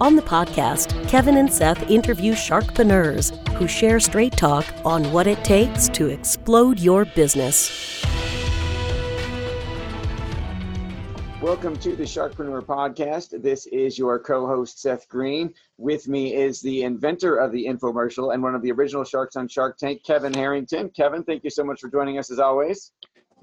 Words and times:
On 0.00 0.16
the 0.16 0.22
podcast, 0.22 1.08
Kevin 1.08 1.36
and 1.36 1.52
Seth 1.52 1.90
interview 1.90 2.32
sharkpreneurs 2.32 3.36
who 3.50 3.68
share 3.68 4.00
straight 4.00 4.32
talk 4.32 4.64
on 4.84 5.04
what 5.12 5.26
it 5.26 5.44
takes 5.44 5.88
to 5.90 6.08
explode 6.08 6.80
your 6.80 7.04
business. 7.04 8.02
Welcome 11.40 11.76
to 11.78 11.96
the 11.96 12.04
Sharkpreneur 12.04 12.64
Podcast. 12.64 13.42
This 13.42 13.66
is 13.66 13.98
your 13.98 14.18
co 14.18 14.46
host, 14.46 14.80
Seth 14.80 15.08
Greene. 15.08 15.52
With 15.76 16.08
me 16.08 16.34
is 16.34 16.60
the 16.60 16.84
inventor 16.84 17.36
of 17.36 17.52
the 17.52 17.66
infomercial 17.66 18.32
and 18.32 18.42
one 18.42 18.54
of 18.54 18.62
the 18.62 18.72
original 18.72 19.04
sharks 19.04 19.36
on 19.36 19.48
Shark 19.48 19.76
Tank, 19.76 20.02
Kevin 20.04 20.32
Harrington. 20.32 20.88
Kevin, 20.90 21.24
thank 21.24 21.44
you 21.44 21.50
so 21.50 21.64
much 21.64 21.80
for 21.80 21.88
joining 21.88 22.18
us 22.18 22.30
as 22.30 22.38
always. 22.38 22.92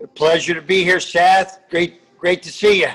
A 0.01 0.07
pleasure 0.07 0.53
to 0.53 0.61
be 0.61 0.83
here, 0.83 0.99
Seth. 0.99 1.59
Great, 1.69 2.01
great 2.17 2.41
to 2.43 2.51
see 2.51 2.81
you. 2.81 2.89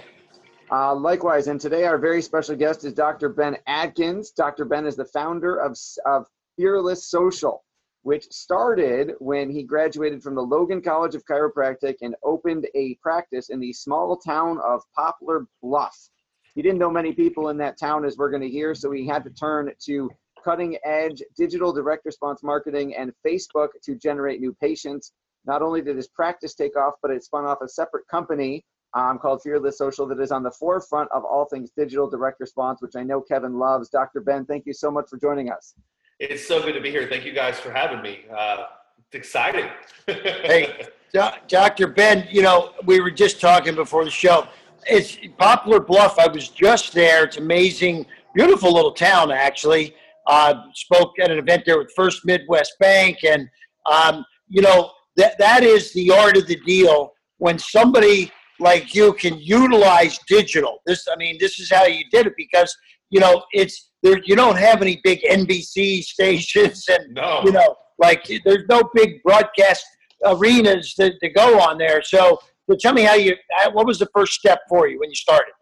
Uh, 0.71 0.95
likewise, 0.95 1.47
and 1.47 1.61
today 1.61 1.85
our 1.85 1.99
very 1.99 2.23
special 2.23 2.57
guest 2.57 2.85
is 2.85 2.95
Dr. 2.95 3.29
Ben 3.29 3.57
Adkins. 3.67 4.31
Dr. 4.31 4.65
Ben 4.65 4.87
is 4.87 4.97
the 4.97 5.05
founder 5.05 5.57
of, 5.57 5.77
of 6.07 6.27
Fearless 6.57 7.11
Social, 7.11 7.63
which 8.03 8.25
started 8.31 9.13
when 9.19 9.51
he 9.51 9.63
graduated 9.63 10.23
from 10.23 10.35
the 10.35 10.43
Logan 10.43 10.81
College 10.81 11.15
of 11.15 11.25
Chiropractic 11.27 11.97
and 12.01 12.17
opened 12.25 12.67
a 12.75 12.95
practice 13.03 13.51
in 13.51 13.61
the 13.61 13.75
small 13.75 14.17
town 14.17 14.59
of 14.65 14.83
Poplar 14.97 15.47
Bluff. 15.63 16.09
He 16.55 16.63
didn't 16.63 16.79
know 16.79 16.91
many 16.91 17.13
people 17.13 17.51
in 17.51 17.59
that 17.59 17.79
town, 17.79 18.07
as 18.07 18.17
we're 18.17 18.31
going 18.31 18.43
to 18.43 18.49
hear, 18.49 18.75
so 18.75 18.91
he 18.91 19.07
had 19.07 19.23
to 19.25 19.31
turn 19.31 19.71
to 19.85 20.11
cutting 20.43 20.79
edge 20.85 21.23
digital 21.37 21.75
direct 21.75 22.07
response 22.07 22.43
marketing 22.43 22.95
and 22.97 23.13
Facebook 23.27 23.69
to 23.83 23.97
generate 23.97 24.41
new 24.41 24.55
patients. 24.61 25.13
Not 25.45 25.61
only 25.61 25.83
did 25.83 25.97
his 25.97 26.09
practice 26.09 26.55
take 26.55 26.77
off, 26.77 26.95
but 27.03 27.11
it 27.11 27.23
spun 27.23 27.45
off 27.45 27.59
a 27.61 27.69
separate 27.69 28.09
company 28.09 28.65
um, 28.95 29.19
called 29.19 29.43
Fearless 29.43 29.77
Social 29.77 30.07
that 30.07 30.21
is 30.21 30.31
on 30.31 30.43
the 30.43 30.51
forefront 30.51 31.11
of 31.13 31.25
all 31.25 31.47
things 31.47 31.71
digital 31.77 32.09
direct 32.09 32.41
response, 32.41 32.81
which 32.81 32.95
I 32.97 33.03
know 33.03 33.21
Kevin 33.21 33.59
loves. 33.59 33.89
Dr. 33.89 34.21
Ben, 34.21 34.45
thank 34.47 34.67
you 34.67 34.73
so 34.73 34.91
much 34.91 35.09
for 35.09 35.19
joining 35.19 35.51
us. 35.51 35.75
It's 36.21 36.47
so 36.47 36.63
good 36.63 36.75
to 36.75 36.81
be 36.81 36.91
here. 36.91 37.09
Thank 37.09 37.25
you 37.25 37.33
guys 37.33 37.59
for 37.59 37.73
having 37.73 38.01
me. 38.01 38.21
Uh, 38.35 38.65
it's 38.99 39.15
exciting. 39.15 39.69
hey, 40.07 40.87
Dr. 41.13 41.89
Ben, 41.89 42.29
you 42.31 42.43
know, 42.43 42.73
we 42.85 43.01
were 43.01 43.11
just 43.11 43.41
talking 43.41 43.75
before 43.75 44.05
the 44.05 44.11
show. 44.11 44.47
It's 44.87 45.19
Poplar 45.39 45.81
Bluff. 45.81 46.19
I 46.19 46.29
was 46.29 46.49
just 46.49 46.93
there. 46.93 47.25
It's 47.25 47.37
amazing, 47.37 48.07
beautiful 48.35 48.73
little 48.73 48.93
town, 48.93 49.33
actually. 49.33 49.95
Uh, 50.27 50.55
spoke 50.73 51.19
at 51.21 51.31
an 51.31 51.39
event 51.39 51.65
there 51.67 51.79
with 51.79 51.93
First 51.97 52.25
Midwest 52.25 52.75
Bank. 52.79 53.19
And, 53.25 53.49
um, 53.91 54.25
you 54.49 54.63
know, 54.63 54.93
that, 55.17 55.37
that 55.39 55.65
is 55.65 55.93
the 55.95 56.11
art 56.11 56.37
of 56.37 56.47
the 56.47 56.57
deal. 56.61 57.13
When 57.39 57.59
somebody 57.59 58.31
like 58.61 58.95
you 58.95 59.13
can 59.15 59.39
utilize 59.39 60.19
digital. 60.27 60.79
This, 60.87 61.07
I 61.11 61.17
mean, 61.17 61.37
this 61.41 61.59
is 61.59 61.71
how 61.71 61.87
you 61.87 62.05
did 62.11 62.27
it 62.27 62.35
because 62.37 62.75
you 63.11 63.21
know 63.21 63.45
it's 63.53 63.91
there. 64.03 64.21
You 64.25 64.37
don't 64.37 64.57
have 64.57 64.83
any 64.83 65.01
big 65.03 65.23
NBC 65.23 66.03
stations, 66.03 66.87
and 66.89 67.15
no. 67.15 67.43
you 67.45 67.53
know, 67.53 67.77
like 67.99 68.29
there's 68.45 68.67
no 68.69 68.83
big 68.95 69.23
broadcast 69.23 69.85
arenas 70.25 70.95
to, 70.95 71.19
to 71.19 71.29
go 71.31 71.61
on 71.61 71.79
there. 71.79 72.03
So, 72.03 72.39
so 72.71 72.77
tell 72.81 72.93
me 72.93 73.03
how 73.03 73.15
you. 73.15 73.37
What 73.73 73.87
was 73.87 73.99
the 73.99 74.09
first 74.15 74.35
step 74.35 74.61
for 74.69 74.89
you 74.89 74.99
when 75.01 75.11
you 75.11 75.17
started? 75.17 75.53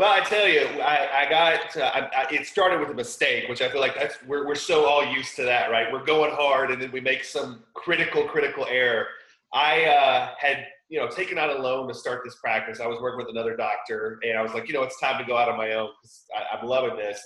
Well, 0.00 0.10
I 0.10 0.20
tell 0.24 0.48
you, 0.48 0.62
I, 0.80 1.26
I 1.26 1.28
got 1.28 1.76
uh, 1.76 1.90
I, 1.92 2.22
I, 2.22 2.26
it 2.30 2.46
started 2.46 2.80
with 2.80 2.88
a 2.88 2.94
mistake, 2.94 3.50
which 3.50 3.60
I 3.60 3.68
feel 3.68 3.82
like 3.82 3.94
that's 3.94 4.16
we're 4.26 4.46
we're 4.46 4.54
so 4.54 4.86
all 4.86 5.04
used 5.04 5.36
to 5.36 5.42
that, 5.42 5.70
right? 5.70 5.92
We're 5.92 6.04
going 6.04 6.30
hard, 6.34 6.70
and 6.70 6.80
then 6.80 6.90
we 6.90 7.00
make 7.00 7.22
some 7.22 7.64
critical 7.74 8.24
critical 8.24 8.66
error. 8.66 9.08
I 9.52 9.84
uh, 9.84 10.34
had 10.38 10.66
you 10.90 10.98
know, 10.98 11.08
taken 11.08 11.38
out 11.38 11.48
a 11.48 11.62
loan 11.62 11.86
to 11.88 11.94
start 11.94 12.22
this 12.24 12.34
practice. 12.42 12.80
I 12.80 12.86
was 12.86 13.00
working 13.00 13.18
with 13.18 13.28
another 13.30 13.56
doctor, 13.56 14.18
and 14.24 14.36
I 14.36 14.42
was 14.42 14.52
like, 14.52 14.66
you 14.66 14.74
know, 14.74 14.82
it's 14.82 15.00
time 15.00 15.18
to 15.18 15.24
go 15.24 15.36
out 15.36 15.48
on 15.48 15.56
my 15.56 15.72
own 15.72 15.88
because 16.02 16.26
I'm 16.52 16.66
loving 16.66 16.96
this. 16.96 17.22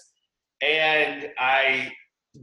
And 0.62 1.30
I 1.38 1.90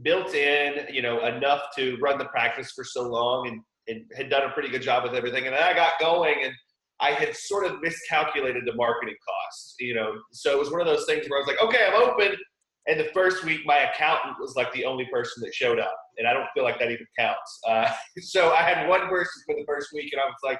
built 0.02 0.34
in, 0.34 0.92
you 0.92 1.00
know, 1.00 1.24
enough 1.24 1.62
to 1.76 1.96
run 2.02 2.18
the 2.18 2.24
practice 2.24 2.72
for 2.72 2.82
so 2.82 3.08
long, 3.08 3.46
and, 3.46 3.60
and 3.86 4.04
had 4.16 4.30
done 4.30 4.42
a 4.42 4.52
pretty 4.52 4.68
good 4.68 4.82
job 4.82 5.04
with 5.04 5.14
everything. 5.14 5.46
And 5.46 5.54
then 5.54 5.62
I 5.62 5.72
got 5.74 5.92
going, 6.00 6.34
and 6.42 6.52
I 7.00 7.12
had 7.12 7.36
sort 7.36 7.66
of 7.66 7.80
miscalculated 7.80 8.64
the 8.66 8.74
marketing 8.74 9.16
costs, 9.24 9.76
you 9.78 9.94
know. 9.94 10.14
So 10.32 10.50
it 10.50 10.58
was 10.58 10.72
one 10.72 10.80
of 10.80 10.88
those 10.88 11.06
things 11.06 11.28
where 11.28 11.38
I 11.38 11.40
was 11.40 11.46
like, 11.46 11.62
okay, 11.62 11.86
I'm 11.86 12.02
open. 12.02 12.36
And 12.88 12.98
the 12.98 13.10
first 13.14 13.44
week, 13.44 13.60
my 13.64 13.78
accountant 13.78 14.34
was 14.40 14.56
like 14.56 14.72
the 14.72 14.84
only 14.84 15.06
person 15.12 15.40
that 15.44 15.54
showed 15.54 15.78
up, 15.78 15.96
and 16.18 16.26
I 16.26 16.32
don't 16.32 16.48
feel 16.52 16.64
like 16.64 16.80
that 16.80 16.90
even 16.90 17.06
counts. 17.16 17.60
Uh, 17.68 17.88
so 18.18 18.50
I 18.50 18.62
had 18.62 18.88
one 18.88 19.08
person 19.08 19.42
for 19.46 19.54
the 19.54 19.64
first 19.68 19.90
week, 19.94 20.12
and 20.12 20.20
I 20.20 20.24
was 20.24 20.34
like, 20.42 20.58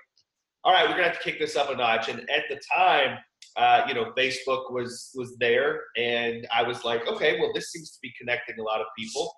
all 0.65 0.73
right, 0.73 0.85
we're 0.85 0.93
gonna 0.95 1.09
have 1.09 1.19
to 1.19 1.23
kick 1.23 1.39
this 1.39 1.57
up 1.57 1.71
a 1.71 1.77
notch. 1.77 2.09
And 2.09 2.21
at 2.31 2.45
the 2.49 2.61
time, 2.75 3.19
uh, 3.57 3.83
you 3.89 3.95
know, 3.95 4.13
Facebook 4.17 4.73
was 4.73 5.11
was 5.15 5.37
there, 5.39 5.81
and 5.97 6.47
I 6.55 6.63
was 6.63 6.85
like, 6.85 7.07
okay, 7.07 7.39
well, 7.39 7.53
this 7.55 7.71
seems 7.71 7.91
to 7.91 7.99
be 8.03 8.13
connecting 8.19 8.59
a 8.59 8.63
lot 8.63 8.81
of 8.81 8.87
people. 8.99 9.33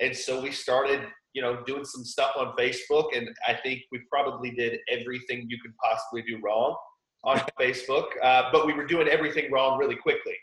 And 0.00 0.14
so 0.14 0.40
we 0.40 0.50
started, 0.50 1.00
you 1.32 1.42
know, 1.42 1.62
doing 1.64 1.84
some 1.84 2.04
stuff 2.04 2.32
on 2.36 2.54
Facebook, 2.58 3.16
and 3.16 3.28
I 3.46 3.54
think 3.54 3.80
we 3.92 4.00
probably 4.10 4.50
did 4.50 4.80
everything 4.90 5.46
you 5.48 5.58
could 5.60 5.74
possibly 5.82 6.22
do 6.22 6.40
wrong 6.42 6.76
on 7.22 7.38
Facebook, 7.60 8.06
uh, 8.22 8.50
but 8.52 8.66
we 8.66 8.74
were 8.74 8.86
doing 8.86 9.08
everything 9.08 9.50
wrong 9.50 9.78
really 9.78 9.96
quickly. 9.96 10.34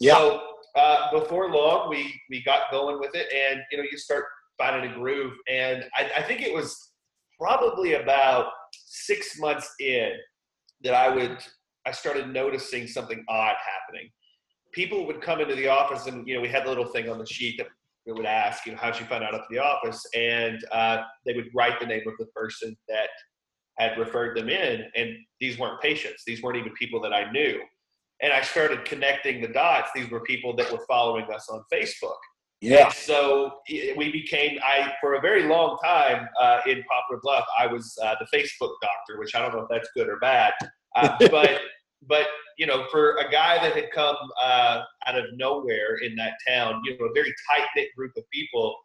Yeah. 0.00 0.14
So 0.16 0.42
uh, 0.74 1.10
before 1.12 1.50
long, 1.50 1.90
we 1.90 2.20
we 2.30 2.42
got 2.42 2.70
going 2.70 2.98
with 2.98 3.14
it, 3.14 3.26
and 3.32 3.60
you 3.70 3.78
know, 3.78 3.84
you 3.90 3.98
start 3.98 4.24
finding 4.58 4.90
a 4.90 4.94
groove, 4.94 5.34
and 5.48 5.84
I, 5.94 6.10
I 6.18 6.22
think 6.22 6.40
it 6.40 6.52
was 6.52 6.90
probably 7.38 7.94
about 7.94 8.46
six 8.84 9.38
months 9.38 9.72
in 9.80 10.12
that 10.82 10.94
I 10.94 11.08
would 11.14 11.38
I 11.86 11.92
started 11.92 12.28
noticing 12.32 12.86
something 12.86 13.24
odd 13.28 13.56
happening. 13.56 14.10
People 14.72 15.06
would 15.06 15.20
come 15.20 15.40
into 15.40 15.54
the 15.54 15.68
office, 15.68 16.06
and 16.06 16.26
you 16.26 16.34
know, 16.34 16.40
we 16.40 16.48
had 16.48 16.64
a 16.64 16.68
little 16.68 16.86
thing 16.86 17.08
on 17.08 17.18
the 17.18 17.26
sheet 17.26 17.58
that 17.58 17.68
we 18.06 18.12
would 18.12 18.26
ask, 18.26 18.66
you 18.66 18.72
know, 18.72 18.78
how'd 18.78 18.98
you 18.98 19.06
find 19.06 19.24
out 19.24 19.30
to 19.32 19.42
the 19.50 19.58
office? 19.58 20.04
And 20.14 20.64
uh, 20.72 21.02
they 21.24 21.34
would 21.34 21.48
write 21.54 21.80
the 21.80 21.86
name 21.86 22.02
of 22.06 22.14
the 22.18 22.26
person 22.26 22.76
that 22.88 23.08
had 23.78 23.98
referred 23.98 24.36
them 24.36 24.48
in, 24.48 24.84
and 24.94 25.16
these 25.40 25.58
weren't 25.58 25.80
patients; 25.80 26.22
these 26.26 26.42
weren't 26.42 26.56
even 26.56 26.72
people 26.72 27.00
that 27.02 27.12
I 27.12 27.30
knew. 27.30 27.60
And 28.22 28.32
I 28.32 28.42
started 28.42 28.84
connecting 28.84 29.40
the 29.40 29.48
dots. 29.48 29.90
These 29.94 30.10
were 30.10 30.20
people 30.20 30.54
that 30.56 30.70
were 30.72 30.84
following 30.88 31.26
us 31.32 31.48
on 31.50 31.62
Facebook. 31.72 32.16
Yeah. 32.64 32.86
And 32.86 32.94
so 32.94 33.60
we 33.68 34.10
became, 34.10 34.58
I 34.62 34.92
for 35.00 35.14
a 35.14 35.20
very 35.20 35.44
long 35.44 35.76
time 35.84 36.26
uh, 36.40 36.60
in 36.66 36.82
Poplar 36.84 37.20
Bluff, 37.22 37.44
I 37.58 37.66
was 37.66 37.96
uh, 38.02 38.14
the 38.18 38.26
Facebook 38.36 38.72
doctor, 38.80 39.18
which 39.18 39.34
I 39.34 39.40
don't 39.40 39.52
know 39.54 39.60
if 39.60 39.68
that's 39.70 39.88
good 39.94 40.08
or 40.08 40.18
bad, 40.18 40.52
uh, 40.96 41.16
but 41.30 41.60
but 42.06 42.26
you 42.56 42.66
know, 42.66 42.86
for 42.90 43.16
a 43.16 43.30
guy 43.30 43.56
that 43.56 43.74
had 43.74 43.90
come 43.92 44.16
uh, 44.42 44.82
out 45.06 45.18
of 45.18 45.24
nowhere 45.34 45.96
in 46.02 46.14
that 46.16 46.34
town, 46.46 46.80
you 46.84 46.96
know, 46.98 47.06
a 47.06 47.12
very 47.14 47.34
tight 47.50 47.66
knit 47.76 47.88
group 47.96 48.12
of 48.16 48.24
people, 48.32 48.76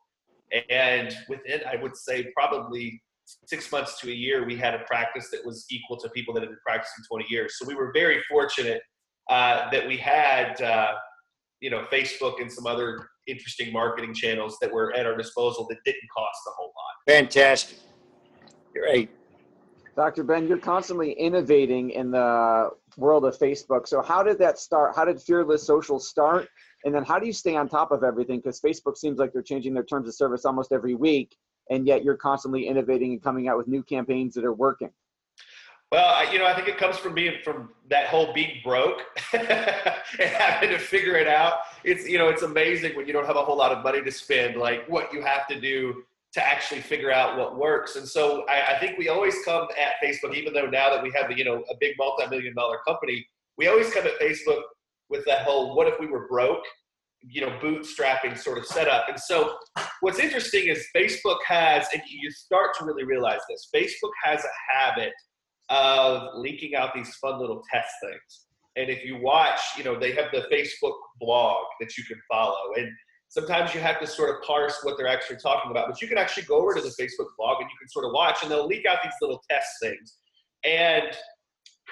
and 0.69 1.15
within 1.29 1.61
I 1.71 1.81
would 1.81 1.95
say 1.95 2.31
probably 2.35 3.01
six 3.45 3.71
months 3.71 3.99
to 4.01 4.09
a 4.09 4.13
year, 4.13 4.45
we 4.45 4.57
had 4.57 4.73
a 4.73 4.79
practice 4.79 5.29
that 5.31 5.45
was 5.45 5.65
equal 5.69 5.97
to 5.97 6.09
people 6.09 6.33
that 6.33 6.41
had 6.41 6.49
been 6.49 6.57
practicing 6.65 7.05
20 7.07 7.25
years. 7.29 7.57
So 7.59 7.65
we 7.67 7.75
were 7.75 7.91
very 7.93 8.21
fortunate 8.27 8.81
uh, 9.29 9.69
that 9.69 9.87
we 9.87 9.95
had 9.95 10.59
uh, 10.61 10.93
you 11.61 11.69
know 11.69 11.85
Facebook 11.91 12.41
and 12.41 12.51
some 12.51 12.65
other 12.65 13.09
interesting 13.29 13.71
marketing 13.71 14.13
channels 14.13 14.57
that 14.61 14.71
were 14.71 14.93
at 14.95 15.05
our 15.05 15.15
disposal 15.15 15.67
that 15.69 15.77
didn't 15.85 16.09
cost 16.15 16.39
a 16.47 16.51
whole 16.51 16.67
lot. 16.75 17.13
Fantastic. 17.13 17.77
Great. 18.73 19.09
Dr. 19.95 20.23
Ben, 20.23 20.47
you're 20.47 20.57
constantly 20.57 21.11
innovating 21.11 21.89
in 21.91 22.11
the 22.11 22.69
world 22.97 23.25
of 23.25 23.37
Facebook. 23.37 23.87
So 23.87 24.01
how 24.01 24.23
did 24.23 24.39
that 24.39 24.57
start? 24.57 24.95
How 24.95 25.05
did 25.05 25.21
Fearless 25.21 25.65
Social 25.65 25.99
start? 25.99 26.47
And 26.85 26.95
then 26.95 27.03
how 27.03 27.19
do 27.19 27.25
you 27.25 27.33
stay 27.33 27.55
on 27.55 27.67
top 27.67 27.91
of 27.91 28.03
everything? 28.03 28.37
Because 28.37 28.61
Facebook 28.61 28.97
seems 28.97 29.19
like 29.19 29.33
they're 29.33 29.41
changing 29.41 29.73
their 29.73 29.83
terms 29.83 30.07
of 30.07 30.13
service 30.13 30.45
almost 30.45 30.71
every 30.71 30.95
week, 30.95 31.35
and 31.69 31.85
yet 31.85 32.03
you're 32.03 32.15
constantly 32.15 32.67
innovating 32.67 33.11
and 33.11 33.21
coming 33.21 33.49
out 33.49 33.57
with 33.57 33.67
new 33.67 33.83
campaigns 33.83 34.33
that 34.35 34.45
are 34.45 34.53
working. 34.53 34.89
Well, 35.91 36.05
I, 36.05 36.31
you 36.31 36.37
know, 36.37 36.45
I 36.45 36.53
think 36.53 36.67
it 36.67 36.77
comes 36.77 36.97
from 36.97 37.15
being 37.15 37.33
from 37.43 37.71
that 37.89 38.07
whole 38.07 38.31
being 38.31 38.61
broke 38.63 39.01
and 39.33 39.47
having 40.19 40.69
to 40.69 40.77
figure 40.77 41.15
it 41.15 41.27
out. 41.27 41.61
It's 41.83 42.07
you 42.07 42.17
know, 42.17 42.27
it's 42.27 42.41
amazing 42.41 42.95
when 42.95 43.07
you 43.07 43.13
don't 43.13 43.25
have 43.25 43.35
a 43.35 43.41
whole 43.43 43.57
lot 43.57 43.71
of 43.71 43.83
money 43.83 44.01
to 44.01 44.11
spend, 44.11 44.57
like 44.57 44.87
what 44.87 45.13
you 45.13 45.21
have 45.21 45.47
to 45.47 45.59
do 45.59 46.03
to 46.33 46.45
actually 46.45 46.81
figure 46.81 47.11
out 47.11 47.37
what 47.37 47.57
works. 47.57 47.95
And 47.95 48.07
so 48.07 48.45
I, 48.47 48.75
I 48.75 48.79
think 48.79 48.99
we 48.99 49.09
always 49.09 49.35
come 49.43 49.67
at 49.79 49.93
Facebook, 50.03 50.35
even 50.35 50.53
though 50.53 50.67
now 50.67 50.89
that 50.91 51.01
we 51.01 51.11
have 51.15 51.35
you 51.37 51.43
know 51.43 51.63
a 51.69 51.75
big 51.79 51.95
multi-million 51.97 52.53
dollar 52.55 52.77
company, 52.87 53.25
we 53.57 53.67
always 53.67 53.91
come 53.93 54.05
at 54.05 54.19
Facebook 54.19 54.61
with 55.09 55.25
that 55.25 55.43
whole 55.43 55.75
"what 55.75 55.87
if 55.87 55.99
we 55.99 56.07
were 56.07 56.27
broke?" 56.27 56.63
you 57.21 57.41
know 57.41 57.49
bootstrapping 57.61 58.37
sort 58.37 58.57
of 58.57 58.65
setup. 58.65 59.09
And 59.09 59.19
so 59.19 59.57
what's 60.01 60.19
interesting 60.19 60.67
is 60.67 60.85
Facebook 60.95 61.37
has, 61.45 61.87
and 61.93 62.01
you 62.07 62.31
start 62.31 62.77
to 62.79 62.85
really 62.85 63.03
realize 63.03 63.41
this. 63.49 63.69
Facebook 63.75 64.11
has 64.23 64.43
a 64.43 64.73
habit 64.73 65.11
of 65.69 66.35
leaking 66.35 66.75
out 66.75 66.93
these 66.93 67.13
fun 67.15 67.39
little 67.39 67.63
test 67.71 67.89
things. 68.01 68.45
And 68.79 68.89
if 68.89 69.03
you 69.03 69.17
watch, 69.17 69.59
you 69.77 69.83
know, 69.83 69.99
they 69.99 70.13
have 70.13 70.31
the 70.31 70.45
Facebook 70.51 70.97
blog 71.19 71.57
that 71.81 71.97
you 71.97 72.03
can 72.05 72.19
follow. 72.31 72.73
And 72.77 72.89
sometimes 73.27 73.73
you 73.73 73.81
have 73.81 73.99
to 73.99 74.07
sort 74.07 74.29
of 74.29 74.41
parse 74.41 74.79
what 74.83 74.97
they're 74.97 75.07
actually 75.07 75.37
talking 75.37 75.69
about. 75.69 75.89
But 75.89 76.01
you 76.01 76.07
can 76.07 76.17
actually 76.17 76.43
go 76.43 76.61
over 76.61 76.73
to 76.73 76.81
the 76.81 76.95
Facebook 76.99 77.27
blog 77.37 77.61
and 77.61 77.69
you 77.69 77.77
can 77.77 77.89
sort 77.89 78.05
of 78.05 78.11
watch, 78.13 78.37
and 78.41 78.49
they'll 78.49 78.67
leak 78.67 78.85
out 78.85 78.99
these 79.03 79.13
little 79.21 79.43
test 79.49 79.67
things. 79.81 80.17
And 80.63 81.15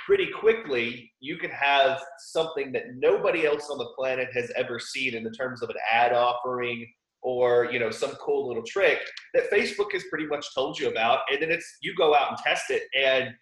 pretty 0.05 0.29
quickly, 0.39 1.11
you 1.19 1.37
can 1.37 1.49
have 1.49 2.01
something 2.19 2.71
that 2.71 2.83
nobody 2.95 3.45
else 3.45 3.69
on 3.69 3.77
the 3.77 3.91
planet 3.97 4.29
has 4.33 4.49
ever 4.55 4.79
seen 4.79 5.13
in 5.13 5.23
the 5.23 5.31
terms 5.31 5.61
of 5.61 5.69
an 5.69 5.75
ad 5.91 6.13
offering 6.13 6.87
or 7.23 7.67
you 7.71 7.79
know 7.79 7.89
some 7.89 8.11
cool 8.11 8.47
little 8.47 8.63
trick 8.63 8.99
that 9.33 9.49
Facebook 9.51 9.91
has 9.91 10.03
pretty 10.09 10.27
much 10.27 10.45
told 10.55 10.79
you 10.79 10.89
about, 10.89 11.19
and 11.31 11.41
then 11.41 11.51
it's 11.51 11.77
you 11.81 11.93
go 11.95 12.15
out 12.15 12.29
and 12.29 12.37
test 12.37 12.69
it, 12.69 12.83
and 12.97 13.33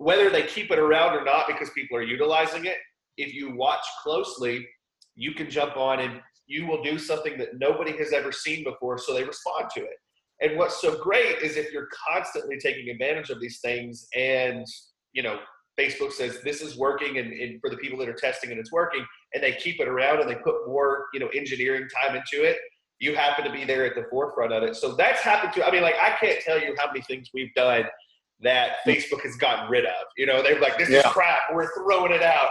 whether 0.00 0.30
they 0.30 0.44
keep 0.44 0.70
it 0.70 0.78
around 0.78 1.14
or 1.14 1.22
not 1.22 1.46
because 1.46 1.68
people 1.70 1.94
are 1.94 2.02
utilizing 2.02 2.64
it, 2.64 2.78
if 3.18 3.34
you 3.34 3.54
watch 3.54 3.84
closely, 4.02 4.66
you 5.14 5.32
can 5.34 5.50
jump 5.50 5.76
on 5.76 6.00
and 6.00 6.22
you 6.46 6.66
will 6.66 6.82
do 6.82 6.98
something 6.98 7.36
that 7.36 7.58
nobody 7.58 7.94
has 7.98 8.14
ever 8.14 8.32
seen 8.32 8.64
before, 8.64 8.96
so 8.96 9.12
they 9.12 9.24
respond 9.24 9.66
to 9.74 9.82
it. 9.82 9.96
And 10.40 10.56
what's 10.56 10.80
so 10.80 10.96
great 10.96 11.42
is 11.42 11.58
if 11.58 11.70
you're 11.70 11.88
constantly 12.08 12.58
taking 12.58 12.88
advantage 12.88 13.28
of 13.28 13.42
these 13.42 13.60
things 13.60 14.08
and 14.16 14.66
you 15.12 15.22
know 15.22 15.38
Facebook 15.78 16.12
says 16.12 16.40
this 16.42 16.62
is 16.62 16.78
working 16.78 17.18
and, 17.18 17.34
and, 17.34 17.60
for 17.60 17.68
the 17.68 17.76
people 17.76 17.98
that 17.98 18.08
are 18.08 18.14
testing 18.14 18.50
and 18.50 18.58
it's 18.58 18.72
working 18.72 19.04
and 19.34 19.42
they 19.42 19.52
keep 19.52 19.80
it 19.80 19.88
around 19.88 20.20
and 20.20 20.30
they 20.30 20.36
put 20.36 20.66
more 20.66 21.08
you 21.12 21.20
know 21.20 21.28
engineering 21.34 21.86
time 22.02 22.16
into 22.16 22.42
it 22.42 22.56
you 23.00 23.14
happen 23.14 23.44
to 23.44 23.52
be 23.52 23.64
there 23.64 23.84
at 23.84 23.94
the 23.94 24.04
forefront 24.10 24.52
of 24.52 24.62
it 24.62 24.76
so 24.76 24.94
that's 24.94 25.20
happened 25.20 25.52
to 25.52 25.66
i 25.66 25.70
mean 25.70 25.82
like 25.82 25.96
i 26.00 26.10
can't 26.20 26.40
tell 26.40 26.60
you 26.60 26.74
how 26.78 26.86
many 26.86 27.02
things 27.02 27.30
we've 27.34 27.52
done 27.54 27.84
that 28.42 28.76
Facebook 28.86 29.22
has 29.22 29.36
gotten 29.36 29.70
rid 29.70 29.84
of. 29.84 29.92
You 30.16 30.26
know, 30.26 30.42
they're 30.42 30.60
like, 30.60 30.78
this 30.78 30.88
yeah. 30.88 30.98
is 30.98 31.06
crap. 31.06 31.40
We're 31.52 31.72
throwing 31.74 32.12
it 32.12 32.22
out. 32.22 32.50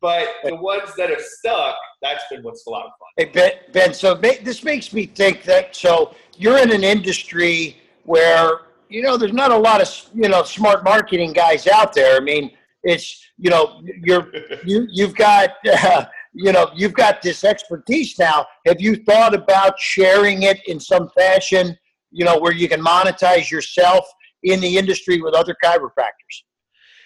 But 0.00 0.28
the 0.44 0.56
ones 0.56 0.94
that 0.96 1.10
have 1.10 1.20
stuck, 1.20 1.76
that's 2.00 2.24
been 2.30 2.42
what's 2.42 2.66
a 2.66 2.70
lot 2.70 2.86
of 2.86 2.92
fun. 2.98 3.08
Hey, 3.18 3.26
Ben, 3.26 3.52
ben 3.72 3.94
so 3.94 4.14
this 4.14 4.64
makes 4.64 4.92
me 4.94 5.04
think 5.04 5.42
that, 5.42 5.76
so 5.76 6.14
you're 6.36 6.58
in 6.58 6.70
an 6.72 6.84
industry 6.84 7.76
where, 8.04 8.60
you 8.88 9.02
know, 9.02 9.18
there's 9.18 9.34
not 9.34 9.50
a 9.50 9.56
lot 9.56 9.82
of, 9.82 9.88
you 10.14 10.28
know, 10.28 10.42
smart 10.42 10.84
marketing 10.84 11.34
guys 11.34 11.66
out 11.66 11.92
there. 11.92 12.16
I 12.16 12.20
mean, 12.20 12.50
it's, 12.82 13.22
you 13.36 13.50
know, 13.50 13.82
you're, 14.02 14.32
you, 14.64 14.86
you've 14.90 15.14
got, 15.14 15.50
uh, 15.70 16.06
you 16.32 16.52
know, 16.52 16.70
you've 16.74 16.94
got 16.94 17.20
this 17.20 17.44
expertise 17.44 18.18
now. 18.18 18.46
Have 18.66 18.80
you 18.80 18.96
thought 19.04 19.34
about 19.34 19.78
sharing 19.78 20.44
it 20.44 20.66
in 20.66 20.80
some 20.80 21.10
fashion, 21.10 21.76
you 22.10 22.24
know, 22.24 22.38
where 22.38 22.52
you 22.52 22.70
can 22.70 22.80
monetize 22.80 23.50
yourself 23.50 24.06
in 24.42 24.60
the 24.60 24.76
industry 24.76 25.20
with 25.20 25.34
other 25.34 25.56
chiropractors. 25.62 26.44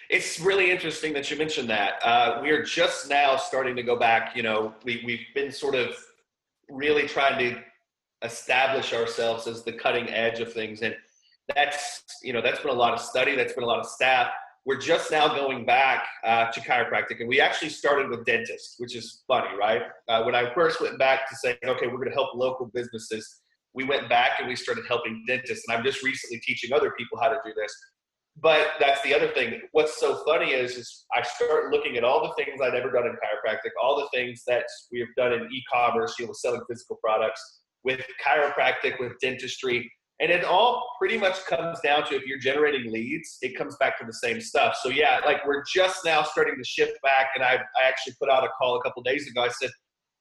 It's 0.09 0.39
really 0.39 0.69
interesting 0.69 1.13
that 1.13 1.31
you 1.31 1.37
mentioned 1.37 1.69
that. 1.69 1.93
Uh, 2.03 2.39
we 2.41 2.51
are 2.51 2.63
just 2.63 3.09
now 3.09 3.37
starting 3.37 3.75
to 3.75 3.83
go 3.83 3.95
back. 3.95 4.35
You 4.35 4.43
know, 4.43 4.73
we, 4.83 5.01
we've 5.05 5.25
been 5.33 5.51
sort 5.51 5.75
of 5.75 5.95
really 6.69 7.07
trying 7.07 7.39
to 7.39 7.61
establish 8.23 8.93
ourselves 8.93 9.47
as 9.47 9.63
the 9.63 9.73
cutting 9.73 10.09
edge 10.09 10.39
of 10.39 10.53
things. 10.53 10.81
And 10.81 10.95
that's, 11.55 12.03
you 12.23 12.33
know, 12.33 12.41
that's 12.41 12.59
been 12.59 12.71
a 12.71 12.73
lot 12.73 12.93
of 12.93 13.01
study, 13.01 13.35
that's 13.35 13.53
been 13.53 13.63
a 13.63 13.67
lot 13.67 13.79
of 13.79 13.87
staff. 13.87 14.31
We're 14.65 14.79
just 14.79 15.11
now 15.11 15.27
going 15.27 15.63
back 15.63 16.05
uh, 16.23 16.51
to 16.51 16.59
chiropractic, 16.59 17.19
and 17.19 17.29
we 17.29 17.39
actually 17.39 17.69
started 17.69 18.09
with 18.09 18.25
dentists, 18.25 18.79
which 18.79 18.95
is 18.95 19.21
funny, 19.27 19.55
right? 19.59 19.83
Uh, 20.07 20.23
when 20.23 20.33
I 20.33 20.51
first 20.55 20.81
went 20.81 20.97
back 20.97 21.29
to 21.29 21.35
say, 21.35 21.55
okay, 21.63 21.85
we're 21.85 21.97
going 21.97 22.09
to 22.09 22.15
help 22.15 22.33
local 22.33 22.65
businesses, 22.73 23.41
we 23.75 23.83
went 23.83 24.09
back 24.09 24.39
and 24.39 24.47
we 24.47 24.55
started 24.55 24.85
helping 24.87 25.23
dentists. 25.27 25.65
And 25.67 25.77
I'm 25.77 25.83
just 25.83 26.01
recently 26.03 26.39
teaching 26.39 26.73
other 26.73 26.91
people 26.97 27.19
how 27.21 27.29
to 27.29 27.37
do 27.45 27.51
this. 27.55 27.73
But 28.41 28.71
that's 28.79 29.01
the 29.03 29.13
other 29.13 29.29
thing. 29.29 29.61
What's 29.71 29.99
so 29.99 30.23
funny 30.25 30.51
is, 30.51 30.75
is 30.75 31.05
I 31.15 31.21
start 31.21 31.71
looking 31.71 31.95
at 31.95 32.03
all 32.03 32.21
the 32.21 32.33
things 32.43 32.59
I'd 32.61 32.75
ever 32.75 32.91
done 32.91 33.05
in 33.05 33.13
chiropractic, 33.13 33.71
all 33.81 33.95
the 33.97 34.09
things 34.13 34.43
that 34.47 34.65
we 34.91 34.99
have 34.99 35.09
done 35.15 35.31
in 35.31 35.47
e-commerce, 35.53 36.15
you 36.19 36.25
know, 36.25 36.33
selling 36.33 36.61
physical 36.69 36.97
products, 37.01 37.61
with 37.85 38.01
chiropractic, 38.25 38.99
with 38.99 39.13
dentistry, 39.21 39.89
and 40.19 40.31
it 40.31 40.45
all 40.45 40.95
pretty 40.97 41.17
much 41.17 41.45
comes 41.45 41.79
down 41.81 42.05
to 42.07 42.15
if 42.15 42.25
you're 42.25 42.39
generating 42.39 42.91
leads, 42.91 43.37
it 43.41 43.55
comes 43.57 43.75
back 43.77 43.99
to 43.99 44.05
the 44.05 44.13
same 44.13 44.39
stuff. 44.39 44.77
So 44.81 44.89
yeah, 44.89 45.19
like 45.25 45.45
we're 45.45 45.63
just 45.73 46.05
now 46.05 46.23
starting 46.23 46.55
to 46.57 46.63
shift 46.63 46.93
back, 47.03 47.29
and 47.35 47.43
I, 47.43 47.55
I 47.55 47.87
actually 47.87 48.13
put 48.19 48.29
out 48.29 48.43
a 48.43 48.49
call 48.57 48.77
a 48.77 48.81
couple 48.81 49.03
days 49.03 49.29
ago. 49.29 49.43
I 49.43 49.49
said 49.49 49.69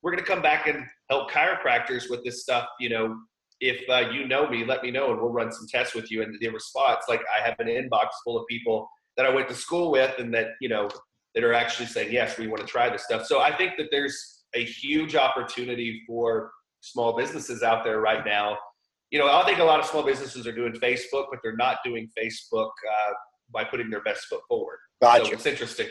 we're 0.02 0.10
going 0.10 0.22
to 0.22 0.28
come 0.28 0.42
back 0.42 0.66
and 0.66 0.84
help 1.10 1.30
chiropractors 1.30 2.10
with 2.10 2.24
this 2.24 2.42
stuff, 2.42 2.66
you 2.80 2.90
know, 2.90 3.16
if 3.60 3.88
uh, 3.88 4.10
you 4.10 4.26
know 4.26 4.48
me, 4.48 4.64
let 4.64 4.82
me 4.82 4.90
know 4.90 5.10
and 5.12 5.20
we'll 5.20 5.30
run 5.30 5.52
some 5.52 5.66
tests 5.68 5.94
with 5.94 6.10
you. 6.10 6.22
And 6.22 6.36
the 6.40 6.48
response, 6.48 7.04
like 7.08 7.22
I 7.34 7.44
have 7.44 7.58
an 7.58 7.68
inbox 7.68 8.08
full 8.24 8.38
of 8.38 8.46
people 8.48 8.88
that 9.16 9.26
I 9.26 9.30
went 9.30 9.48
to 9.48 9.54
school 9.54 9.90
with 9.90 10.18
and 10.18 10.32
that, 10.34 10.48
you 10.60 10.68
know, 10.68 10.88
that 11.34 11.44
are 11.44 11.54
actually 11.54 11.86
saying, 11.86 12.12
yes, 12.12 12.38
we 12.38 12.46
want 12.46 12.60
to 12.60 12.66
try 12.66 12.88
this 12.90 13.04
stuff. 13.04 13.26
So 13.26 13.40
I 13.40 13.56
think 13.56 13.72
that 13.78 13.88
there's 13.90 14.44
a 14.54 14.64
huge 14.64 15.16
opportunity 15.16 16.02
for 16.06 16.50
small 16.80 17.16
businesses 17.16 17.62
out 17.62 17.84
there 17.84 18.00
right 18.00 18.24
now. 18.24 18.56
You 19.10 19.18
know, 19.18 19.32
I 19.32 19.44
think 19.44 19.58
a 19.58 19.64
lot 19.64 19.80
of 19.80 19.86
small 19.86 20.02
businesses 20.02 20.46
are 20.46 20.52
doing 20.52 20.72
Facebook, 20.72 21.26
but 21.30 21.40
they're 21.42 21.56
not 21.56 21.78
doing 21.84 22.08
Facebook 22.18 22.68
uh, 22.68 23.12
by 23.52 23.64
putting 23.64 23.90
their 23.90 24.02
best 24.02 24.26
foot 24.26 24.40
forward. 24.48 24.78
Gotcha. 25.00 25.26
So 25.26 25.32
it's 25.32 25.46
interesting. 25.46 25.88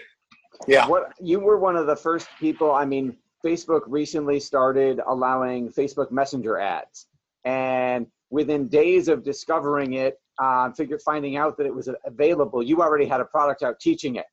Yeah. 0.68 0.88
What 0.88 1.14
you 1.20 1.40
were 1.40 1.58
one 1.58 1.76
of 1.76 1.88
the 1.88 1.96
first 1.96 2.28
people. 2.40 2.72
I 2.72 2.86
mean, 2.86 3.18
Facebook 3.44 3.82
recently 3.88 4.40
started 4.40 5.02
allowing 5.08 5.70
Facebook 5.70 6.12
Messenger 6.12 6.60
ads 6.60 7.08
and 7.46 8.08
within 8.30 8.68
days 8.68 9.08
of 9.08 9.24
discovering 9.24 9.94
it, 9.94 10.18
uh, 10.40 10.72
figure 10.72 10.98
finding 11.00 11.38
out 11.38 11.58
that 11.58 11.66
it 11.66 11.74
was 11.74 11.90
available, 12.06 12.64
you 12.64 12.82
already 12.82 13.06
had 13.06 13.22
a 13.22 13.26
product 13.26 13.64
out 13.64 13.80
teaching 13.80 14.16
it. 14.16 14.26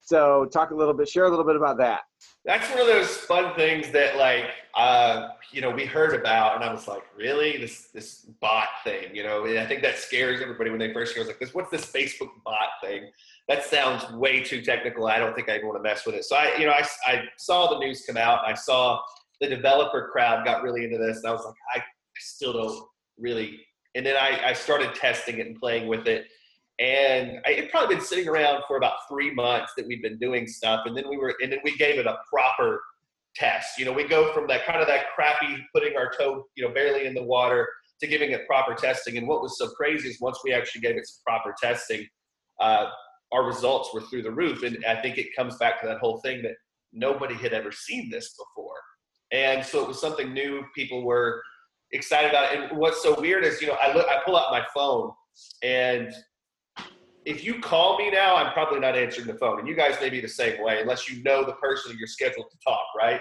So 0.00 0.44
talk 0.52 0.70
a 0.70 0.74
little 0.74 0.92
bit, 0.92 1.08
share 1.08 1.24
a 1.24 1.30
little 1.30 1.46
bit 1.46 1.56
about 1.56 1.78
that. 1.78 2.02
That's 2.44 2.68
one 2.70 2.80
of 2.80 2.86
those 2.86 3.08
fun 3.08 3.54
things 3.54 3.90
that 3.92 4.18
like, 4.18 4.50
uh, 4.74 5.28
you 5.50 5.62
know, 5.62 5.70
we 5.70 5.86
heard 5.86 6.18
about 6.18 6.56
and 6.56 6.64
I 6.64 6.70
was 6.70 6.86
like, 6.86 7.02
really 7.16 7.56
this, 7.56 7.88
this 7.94 8.26
bot 8.40 8.68
thing, 8.84 9.14
you 9.14 9.22
know, 9.22 9.46
and 9.46 9.58
I 9.58 9.64
think 9.64 9.80
that 9.80 9.96
scares 9.96 10.42
everybody 10.42 10.68
when 10.68 10.78
they 10.78 10.92
first 10.92 11.14
hear 11.14 11.22
it 11.22 11.26
like 11.26 11.38
this, 11.38 11.54
what's 11.54 11.70
this 11.70 11.86
Facebook 11.90 12.28
bot 12.44 12.68
thing? 12.82 13.10
That 13.48 13.64
sounds 13.64 14.10
way 14.12 14.42
too 14.42 14.60
technical. 14.60 15.06
I 15.06 15.18
don't 15.18 15.34
think 15.34 15.48
I 15.48 15.56
even 15.56 15.68
want 15.68 15.78
to 15.78 15.82
mess 15.82 16.04
with 16.04 16.14
it. 16.16 16.24
So 16.24 16.36
I, 16.36 16.54
you 16.58 16.66
know, 16.66 16.72
I, 16.72 16.86
I 17.06 17.24
saw 17.38 17.72
the 17.72 17.78
news 17.78 18.04
come 18.06 18.18
out. 18.18 18.40
I 18.46 18.52
saw 18.52 19.00
the 19.40 19.48
developer 19.48 20.10
crowd 20.12 20.44
got 20.44 20.62
really 20.62 20.84
into 20.84 20.98
this 20.98 21.18
and 21.18 21.26
I 21.26 21.32
was 21.32 21.46
like, 21.46 21.54
I 21.74 21.82
I 22.16 22.20
still 22.20 22.52
don't 22.52 22.86
really. 23.18 23.60
And 23.94 24.04
then 24.04 24.16
I, 24.16 24.50
I 24.50 24.52
started 24.52 24.94
testing 24.94 25.38
it 25.38 25.46
and 25.46 25.56
playing 25.56 25.88
with 25.88 26.06
it. 26.06 26.26
And 26.80 27.38
I 27.46 27.52
had 27.52 27.70
probably 27.70 27.96
been 27.96 28.04
sitting 28.04 28.28
around 28.28 28.62
for 28.66 28.76
about 28.76 28.94
three 29.08 29.32
months 29.32 29.72
that 29.76 29.86
we'd 29.86 30.02
been 30.02 30.18
doing 30.18 30.46
stuff. 30.46 30.86
And 30.86 30.96
then 30.96 31.08
we 31.08 31.16
were, 31.16 31.34
and 31.40 31.52
then 31.52 31.60
we 31.62 31.76
gave 31.76 31.98
it 31.98 32.06
a 32.06 32.16
proper 32.32 32.80
test. 33.36 33.78
You 33.78 33.84
know, 33.84 33.92
we 33.92 34.04
go 34.04 34.32
from 34.32 34.48
that 34.48 34.64
kind 34.64 34.80
of 34.80 34.88
that 34.88 35.06
crappy 35.14 35.64
putting 35.72 35.96
our 35.96 36.10
toe, 36.18 36.46
you 36.56 36.66
know, 36.66 36.74
barely 36.74 37.06
in 37.06 37.14
the 37.14 37.22
water 37.22 37.68
to 38.00 38.06
giving 38.08 38.32
it 38.32 38.46
proper 38.48 38.74
testing. 38.74 39.16
And 39.18 39.28
what 39.28 39.42
was 39.42 39.56
so 39.56 39.68
crazy 39.68 40.08
is 40.08 40.20
once 40.20 40.40
we 40.44 40.52
actually 40.52 40.80
gave 40.80 40.96
it 40.96 41.06
some 41.06 41.20
proper 41.24 41.54
testing, 41.62 42.06
uh, 42.60 42.86
our 43.32 43.46
results 43.46 43.90
were 43.94 44.02
through 44.02 44.22
the 44.22 44.30
roof. 44.30 44.64
And 44.64 44.84
I 44.84 45.00
think 45.00 45.18
it 45.18 45.34
comes 45.36 45.56
back 45.58 45.80
to 45.80 45.86
that 45.86 45.98
whole 45.98 46.18
thing 46.20 46.42
that 46.42 46.54
nobody 46.92 47.34
had 47.34 47.52
ever 47.52 47.70
seen 47.72 48.10
this 48.10 48.34
before. 48.36 48.76
And 49.30 49.64
so 49.64 49.82
it 49.82 49.88
was 49.88 50.00
something 50.00 50.32
new. 50.32 50.64
People 50.74 51.04
were 51.04 51.42
excited 51.94 52.30
about 52.30 52.52
it. 52.52 52.60
And 52.60 52.78
what's 52.78 53.02
so 53.02 53.18
weird 53.18 53.44
is, 53.44 53.60
you 53.60 53.68
know, 53.68 53.76
I 53.80 53.94
look, 53.94 54.06
I 54.08 54.20
pull 54.24 54.36
out 54.36 54.50
my 54.50 54.64
phone, 54.74 55.12
and 55.62 56.12
if 57.24 57.42
you 57.42 57.60
call 57.60 57.96
me 57.96 58.10
now, 58.10 58.36
I'm 58.36 58.52
probably 58.52 58.80
not 58.80 58.96
answering 58.96 59.26
the 59.26 59.34
phone. 59.34 59.58
And 59.58 59.66
you 59.66 59.74
guys 59.74 59.96
may 60.00 60.10
be 60.10 60.20
the 60.20 60.28
same 60.28 60.62
way, 60.62 60.80
unless 60.80 61.08
you 61.08 61.22
know 61.22 61.44
the 61.44 61.54
person 61.54 61.96
you're 61.98 62.06
scheduled 62.06 62.50
to 62.50 62.58
talk, 62.62 62.84
right? 62.98 63.20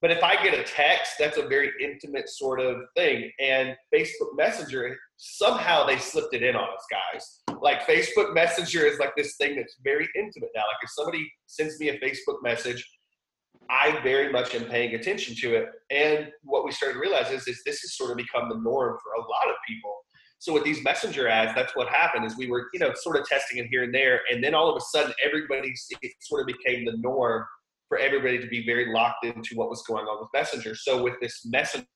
But 0.00 0.12
if 0.12 0.22
I 0.22 0.40
get 0.42 0.54
a 0.54 0.62
text, 0.62 1.14
that's 1.18 1.38
a 1.38 1.46
very 1.46 1.70
intimate 1.82 2.28
sort 2.28 2.60
of 2.60 2.82
thing. 2.96 3.30
And 3.40 3.74
Facebook 3.94 4.36
Messenger, 4.36 4.96
somehow 5.16 5.86
they 5.86 5.98
slipped 5.98 6.34
it 6.34 6.42
in 6.42 6.54
on 6.54 6.68
us, 6.68 6.84
guys. 6.90 7.58
Like 7.60 7.82
Facebook 7.82 8.32
Messenger 8.32 8.86
is 8.86 9.00
like 9.00 9.16
this 9.16 9.36
thing 9.36 9.56
that's 9.56 9.76
very 9.82 10.08
intimate 10.16 10.50
now. 10.54 10.62
Like 10.62 10.78
if 10.82 10.90
somebody 10.90 11.28
sends 11.46 11.80
me 11.80 11.88
a 11.88 11.98
Facebook 11.98 12.42
message, 12.42 12.84
I 13.70 14.00
very 14.02 14.32
much 14.32 14.54
am 14.54 14.64
paying 14.64 14.94
attention 14.94 15.34
to 15.36 15.54
it. 15.54 15.68
And 15.90 16.28
what 16.42 16.64
we 16.64 16.72
started 16.72 16.94
to 16.94 17.00
realize 17.00 17.30
is, 17.30 17.46
is 17.46 17.62
this 17.64 17.80
has 17.80 17.96
sort 17.96 18.10
of 18.10 18.16
become 18.16 18.48
the 18.48 18.56
norm 18.56 18.96
for 19.02 19.12
a 19.12 19.20
lot 19.20 19.48
of 19.48 19.56
people. 19.66 19.94
So 20.38 20.52
with 20.52 20.64
these 20.64 20.82
messenger 20.84 21.28
ads, 21.28 21.54
that's 21.54 21.74
what 21.74 21.88
happened 21.88 22.24
is 22.24 22.36
we 22.36 22.48
were, 22.48 22.68
you 22.72 22.80
know, 22.80 22.92
sort 22.94 23.16
of 23.16 23.26
testing 23.26 23.58
it 23.58 23.66
here 23.66 23.82
and 23.82 23.94
there. 23.94 24.20
And 24.30 24.42
then 24.42 24.54
all 24.54 24.70
of 24.70 24.76
a 24.76 24.80
sudden 24.80 25.12
everybody 25.24 25.74
it 26.02 26.12
sort 26.20 26.42
of 26.42 26.46
became 26.46 26.84
the 26.84 26.96
norm 26.98 27.44
for 27.88 27.98
everybody 27.98 28.38
to 28.38 28.46
be 28.46 28.64
very 28.64 28.92
locked 28.92 29.24
into 29.24 29.56
what 29.56 29.68
was 29.68 29.82
going 29.82 30.06
on 30.06 30.20
with 30.20 30.28
messenger. 30.32 30.74
So 30.74 31.02
with 31.02 31.14
this 31.20 31.44
messenger 31.44 31.86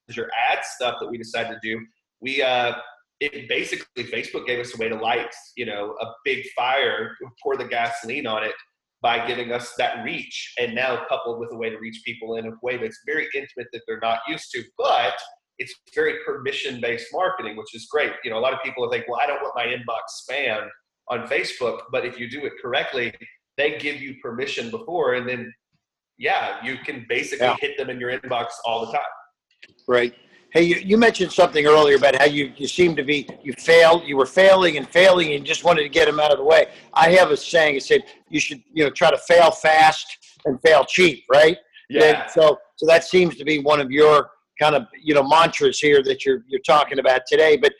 ad 0.50 0.64
stuff 0.64 0.96
that 1.00 1.08
we 1.08 1.18
decided 1.18 1.50
to 1.50 1.58
do, 1.62 1.80
we 2.20 2.42
uh 2.42 2.72
it 3.20 3.48
basically 3.48 4.04
Facebook 4.04 4.46
gave 4.46 4.58
us 4.58 4.74
a 4.74 4.78
way 4.78 4.88
to 4.88 4.96
light, 4.96 5.32
you 5.56 5.64
know, 5.64 5.94
a 6.00 6.06
big 6.24 6.44
fire, 6.56 7.16
pour 7.40 7.56
the 7.56 7.64
gasoline 7.64 8.26
on 8.26 8.42
it 8.42 8.54
by 9.02 9.26
giving 9.26 9.52
us 9.52 9.72
that 9.78 10.04
reach. 10.04 10.54
And 10.58 10.74
now 10.74 11.04
coupled 11.08 11.40
with 11.40 11.50
a 11.52 11.56
way 11.56 11.70
to 11.70 11.78
reach 11.78 12.00
people 12.04 12.36
in 12.36 12.46
a 12.46 12.52
way 12.62 12.76
that's 12.76 13.00
very 13.04 13.26
intimate 13.34 13.68
that 13.72 13.82
they're 13.86 14.00
not 14.00 14.20
used 14.28 14.50
to 14.52 14.62
but 14.78 15.14
it's 15.58 15.74
very 15.94 16.14
permission 16.24 16.80
based 16.80 17.08
marketing 17.12 17.56
which 17.56 17.74
is 17.74 17.86
great. 17.90 18.12
You 18.24 18.30
know 18.30 18.38
a 18.38 18.40
lot 18.40 18.52
of 18.52 18.62
people 18.62 18.88
think 18.90 19.06
well 19.08 19.20
i 19.22 19.26
don't 19.26 19.42
want 19.42 19.54
my 19.54 19.66
inbox 19.66 20.02
spam 20.22 20.66
on 21.08 21.26
facebook 21.26 21.80
but 21.90 22.06
if 22.06 22.18
you 22.18 22.30
do 22.30 22.44
it 22.46 22.52
correctly 22.62 23.12
they 23.58 23.78
give 23.78 24.00
you 24.00 24.14
permission 24.22 24.70
before 24.70 25.14
and 25.14 25.28
then 25.28 25.52
yeah 26.18 26.64
you 26.64 26.78
can 26.78 27.04
basically 27.08 27.46
yeah. 27.46 27.56
hit 27.60 27.76
them 27.76 27.90
in 27.90 28.00
your 28.00 28.10
inbox 28.18 28.46
all 28.64 28.86
the 28.86 28.92
time. 28.92 29.02
Right 29.86 30.14
Hey, 30.52 30.64
you, 30.64 30.76
you 30.76 30.98
mentioned 30.98 31.32
something 31.32 31.64
earlier 31.64 31.96
about 31.96 32.14
how 32.14 32.26
you, 32.26 32.52
you 32.58 32.68
seem 32.68 32.94
to 32.96 33.02
be, 33.02 33.26
you 33.42 33.54
failed, 33.54 34.02
you 34.04 34.18
were 34.18 34.26
failing 34.26 34.76
and 34.76 34.86
failing 34.86 35.32
and 35.32 35.46
just 35.46 35.64
wanted 35.64 35.82
to 35.82 35.88
get 35.88 36.04
them 36.04 36.20
out 36.20 36.30
of 36.30 36.36
the 36.36 36.44
way. 36.44 36.66
I 36.92 37.10
have 37.12 37.30
a 37.30 37.38
saying, 37.38 37.76
it 37.76 37.84
said, 37.84 38.02
you 38.28 38.38
should, 38.38 38.62
you 38.70 38.84
know, 38.84 38.90
try 38.90 39.10
to 39.10 39.16
fail 39.16 39.50
fast 39.50 40.06
and 40.44 40.60
fail 40.60 40.84
cheap, 40.84 41.24
right? 41.32 41.56
Yeah. 41.88 42.04
And 42.04 42.30
so, 42.30 42.58
so 42.76 42.84
that 42.86 43.04
seems 43.04 43.36
to 43.36 43.44
be 43.44 43.60
one 43.60 43.80
of 43.80 43.90
your 43.90 44.28
kind 44.60 44.74
of, 44.74 44.88
you 45.02 45.14
know, 45.14 45.22
mantras 45.26 45.78
here 45.78 46.02
that 46.02 46.26
you're, 46.26 46.44
you're 46.48 46.60
talking 46.60 46.98
about 46.98 47.22
today. 47.26 47.56
But 47.56 47.72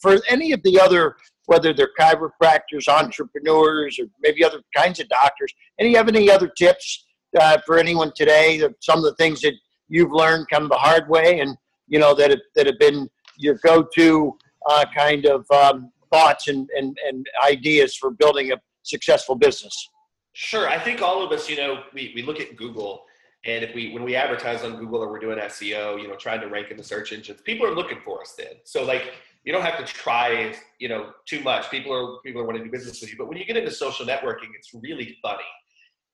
for 0.00 0.16
any 0.26 0.52
of 0.52 0.62
the 0.62 0.80
other, 0.80 1.16
whether 1.44 1.74
they're 1.74 1.90
chiropractors, 2.00 2.88
entrepreneurs, 2.88 3.98
or 3.98 4.06
maybe 4.22 4.42
other 4.42 4.62
kinds 4.74 4.98
of 4.98 5.10
doctors, 5.10 5.52
any 5.78 5.94
have 5.94 6.08
any 6.08 6.30
other 6.30 6.48
tips 6.48 7.04
uh, 7.38 7.58
for 7.66 7.76
anyone 7.76 8.12
today? 8.16 8.66
Some 8.80 9.00
of 9.00 9.04
the 9.04 9.14
things 9.16 9.42
that 9.42 9.52
you've 9.88 10.10
learned 10.10 10.46
of 10.54 10.70
the 10.70 10.76
hard 10.76 11.06
way 11.10 11.40
and 11.40 11.54
you 11.86 11.98
know 11.98 12.14
that 12.14 12.30
have, 12.30 12.40
that 12.56 12.66
have 12.66 12.78
been 12.78 13.08
your 13.36 13.58
go-to 13.64 14.36
uh, 14.66 14.84
kind 14.96 15.26
of 15.26 15.44
um, 15.50 15.90
thoughts 16.12 16.48
and, 16.48 16.68
and, 16.76 16.96
and 17.06 17.26
ideas 17.44 17.96
for 17.96 18.10
building 18.10 18.52
a 18.52 18.56
successful 18.82 19.34
business? 19.34 19.90
Sure. 20.32 20.68
I 20.68 20.78
think 20.78 21.02
all 21.02 21.24
of 21.24 21.32
us, 21.32 21.48
you 21.48 21.56
know, 21.56 21.82
we, 21.92 22.12
we 22.14 22.22
look 22.22 22.40
at 22.40 22.56
Google 22.56 23.04
and 23.46 23.62
if 23.62 23.74
we, 23.74 23.92
when 23.92 24.02
we 24.02 24.16
advertise 24.16 24.64
on 24.64 24.76
Google 24.76 25.00
or 25.00 25.10
we're 25.10 25.18
doing 25.18 25.38
SEO, 25.38 26.00
you 26.00 26.08
know, 26.08 26.16
trying 26.16 26.40
to 26.40 26.48
rank 26.48 26.70
in 26.70 26.76
the 26.76 26.82
search 26.82 27.12
engines, 27.12 27.40
people 27.42 27.66
are 27.66 27.74
looking 27.74 27.98
for 28.04 28.20
us 28.20 28.34
then. 28.36 28.54
So 28.64 28.84
like, 28.84 29.12
you 29.44 29.52
don't 29.52 29.62
have 29.62 29.76
to 29.76 29.84
try, 29.84 30.54
you 30.78 30.88
know, 30.88 31.10
too 31.26 31.40
much. 31.40 31.70
People 31.70 31.92
are, 31.92 32.20
people 32.24 32.40
are 32.40 32.44
wanting 32.44 32.62
to 32.62 32.68
do 32.68 32.72
business 32.72 33.00
with 33.02 33.10
you. 33.10 33.18
But 33.18 33.28
when 33.28 33.36
you 33.36 33.44
get 33.44 33.58
into 33.58 33.70
social 33.70 34.06
networking, 34.06 34.48
it's 34.56 34.70
really 34.72 35.18
funny. 35.20 35.44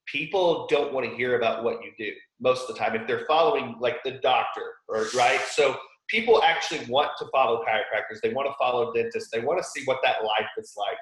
People 0.07 0.67
don't 0.69 0.93
want 0.93 1.09
to 1.09 1.15
hear 1.15 1.37
about 1.37 1.63
what 1.63 1.77
you 1.81 1.91
do 1.97 2.11
most 2.41 2.67
of 2.69 2.75
the 2.75 2.79
time 2.79 2.95
if 2.95 3.07
they're 3.07 3.25
following 3.27 3.75
like 3.79 3.97
the 4.03 4.19
doctor 4.23 4.73
or 4.87 5.05
right? 5.15 5.41
So 5.51 5.77
people 6.07 6.43
actually 6.43 6.85
want 6.87 7.11
to 7.19 7.25
follow 7.31 7.63
chiropractors. 7.63 8.19
They 8.21 8.33
want 8.33 8.49
to 8.49 8.53
follow 8.59 8.91
dentists. 8.93 9.29
They 9.31 9.39
want 9.39 9.59
to 9.59 9.63
see 9.63 9.83
what 9.85 9.99
that 10.03 10.23
life 10.23 10.49
is 10.57 10.73
like. 10.77 10.97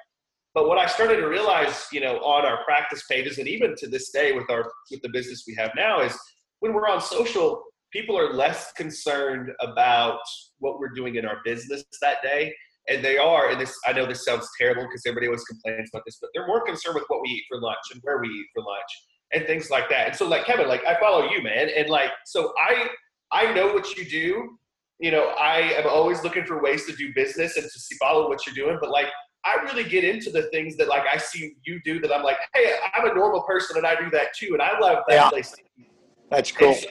But 0.52 0.66
what 0.66 0.78
i 0.78 0.86
started 0.86 1.16
to 1.16 1.28
realize 1.28 1.86
you 1.92 2.00
know 2.00 2.16
on 2.18 2.44
our 2.44 2.64
practice 2.64 3.04
pages 3.08 3.38
and 3.38 3.46
even 3.46 3.74
to 3.76 3.88
this 3.88 4.10
day 4.10 4.32
with 4.32 4.50
our 4.50 4.70
with 4.90 5.00
the 5.02 5.08
business 5.08 5.44
we 5.46 5.54
have 5.54 5.70
now 5.76 6.00
is 6.00 6.18
when 6.58 6.74
we're 6.74 6.88
on 6.88 7.00
social 7.00 7.62
people 7.92 8.18
are 8.18 8.32
less 8.32 8.72
concerned 8.72 9.50
about 9.60 10.20
what 10.58 10.78
we're 10.78 10.94
doing 10.94 11.16
in 11.16 11.24
our 11.24 11.38
business 11.44 11.84
that 12.00 12.22
day. 12.22 12.54
And 12.88 13.04
they 13.04 13.18
are 13.18 13.50
and 13.50 13.60
this 13.60 13.76
i 13.86 13.92
know 13.92 14.06
this 14.06 14.24
sounds 14.24 14.48
terrible 14.58 14.82
because 14.82 15.02
everybody 15.06 15.28
always 15.28 15.44
complains 15.44 15.90
about 15.92 16.02
this 16.06 16.18
but 16.20 16.30
they're 16.34 16.46
more 16.46 16.64
concerned 16.64 16.96
with 16.96 17.04
what 17.08 17.20
we 17.22 17.28
eat 17.28 17.44
for 17.48 17.60
lunch 17.60 17.84
and 17.92 18.00
where 18.02 18.18
we 18.20 18.28
eat 18.28 18.46
for 18.54 18.64
lunch 18.64 18.92
and 19.32 19.46
things 19.46 19.70
like 19.70 19.88
that. 19.90 20.08
And 20.08 20.16
so 20.16 20.28
like 20.28 20.44
Kevin, 20.44 20.68
like 20.68 20.84
I 20.84 20.98
follow 20.98 21.30
you, 21.30 21.42
man. 21.42 21.68
And 21.76 21.88
like 21.88 22.10
so 22.26 22.52
I 22.58 22.88
I 23.32 23.52
know 23.54 23.72
what 23.72 23.96
you 23.96 24.04
do. 24.04 24.58
You 24.98 25.10
know, 25.10 25.28
I 25.38 25.60
am 25.78 25.86
always 25.88 26.22
looking 26.22 26.44
for 26.44 26.62
ways 26.62 26.84
to 26.86 26.94
do 26.94 27.12
business 27.14 27.56
and 27.56 27.64
to 27.64 27.78
see 27.78 27.96
follow 27.96 28.28
what 28.28 28.46
you're 28.46 28.54
doing. 28.54 28.78
But 28.80 28.90
like 28.90 29.06
I 29.44 29.56
really 29.64 29.84
get 29.84 30.04
into 30.04 30.30
the 30.30 30.42
things 30.50 30.76
that 30.76 30.88
like 30.88 31.04
I 31.10 31.16
see 31.16 31.54
you 31.64 31.80
do 31.84 32.00
that 32.00 32.14
I'm 32.14 32.22
like, 32.22 32.36
hey, 32.54 32.74
I'm 32.94 33.08
a 33.08 33.14
normal 33.14 33.42
person 33.42 33.76
and 33.78 33.86
I 33.86 33.94
do 33.96 34.10
that 34.10 34.34
too. 34.36 34.50
And 34.52 34.60
I 34.60 34.78
love 34.78 34.98
that 35.08 35.14
yeah. 35.14 35.28
place. 35.30 35.54
That's 36.30 36.52
cool. 36.52 36.68
And, 36.68 36.86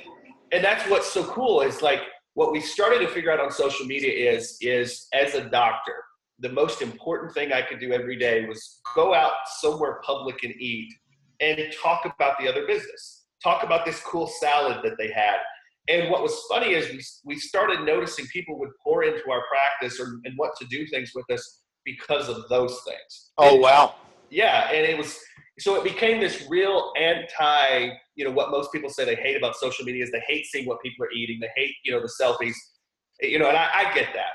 and 0.52 0.64
that's 0.64 0.90
what's 0.90 1.12
so 1.12 1.24
cool 1.26 1.62
is 1.62 1.82
like 1.82 2.02
what 2.34 2.52
we 2.52 2.62
started 2.62 3.00
to 3.00 3.08
figure 3.08 3.32
out 3.32 3.40
on 3.40 3.52
social 3.52 3.86
media 3.86 4.34
is 4.34 4.58
is 4.62 5.08
as 5.14 5.36
a 5.36 5.50
doctor, 5.50 6.04
the 6.40 6.50
most 6.50 6.82
important 6.82 7.34
thing 7.34 7.52
I 7.52 7.62
could 7.62 7.80
do 7.80 7.92
every 7.92 8.18
day 8.18 8.46
was 8.46 8.82
go 8.96 9.14
out 9.14 9.34
somewhere 9.60 10.00
public 10.04 10.44
and 10.44 10.54
eat 10.60 10.92
and 11.42 11.60
talk 11.82 12.06
about 12.06 12.38
the 12.40 12.48
other 12.48 12.66
business, 12.68 13.26
talk 13.44 13.64
about 13.64 13.86
this 13.86 14.02
cool 14.02 14.28
salad 14.28 14.80
that 14.84 14.98
they 14.98 15.12
had. 15.12 15.38
And 15.88 16.12
what 16.12 16.22
was 16.22 16.40
funny 16.50 16.74
is 16.74 16.92
we, 16.92 17.34
we 17.34 17.40
started 17.40 17.82
noticing 17.82 18.26
people 18.28 18.60
would 18.60 18.70
pour 18.84 19.04
into 19.04 19.30
our 19.32 19.44
practice 19.48 20.00
or, 20.00 20.20
and 20.26 20.34
what 20.38 20.52
to 20.60 20.68
do 20.68 20.86
things 20.88 21.12
with 21.16 21.26
us 21.32 21.62
because 21.84 22.30
of 22.30 22.48
those 22.50 22.80
things. 22.86 23.32
Oh, 23.38 23.54
and, 23.54 23.62
wow. 23.62 23.96
Yeah. 24.30 24.70
And 24.70 24.86
it 24.86 24.98
was, 24.98 25.18
so 25.58 25.76
it 25.76 25.84
became 25.84 26.20
this 26.20 26.46
real 26.48 26.94
anti, 26.96 27.90
you 28.16 28.26
know, 28.26 28.32
what 28.32 28.52
most 28.52 28.72
people 28.72 28.90
say 28.90 29.04
they 29.04 29.16
hate 29.16 29.36
about 29.36 29.56
social 29.56 29.84
media 29.84 30.04
is 30.04 30.12
they 30.12 30.24
hate 30.28 30.46
seeing 30.46 30.68
what 30.68 30.82
people 30.82 31.06
are 31.06 31.12
eating. 31.12 31.40
They 31.40 31.50
hate, 31.56 31.74
you 31.84 31.92
know, 31.92 32.02
the 32.02 32.12
selfies, 32.22 32.56
you 33.22 33.40
know, 33.40 33.48
and 33.48 33.58
I, 33.58 33.70
I 33.74 33.94
get 33.96 34.10
that. 34.14 34.34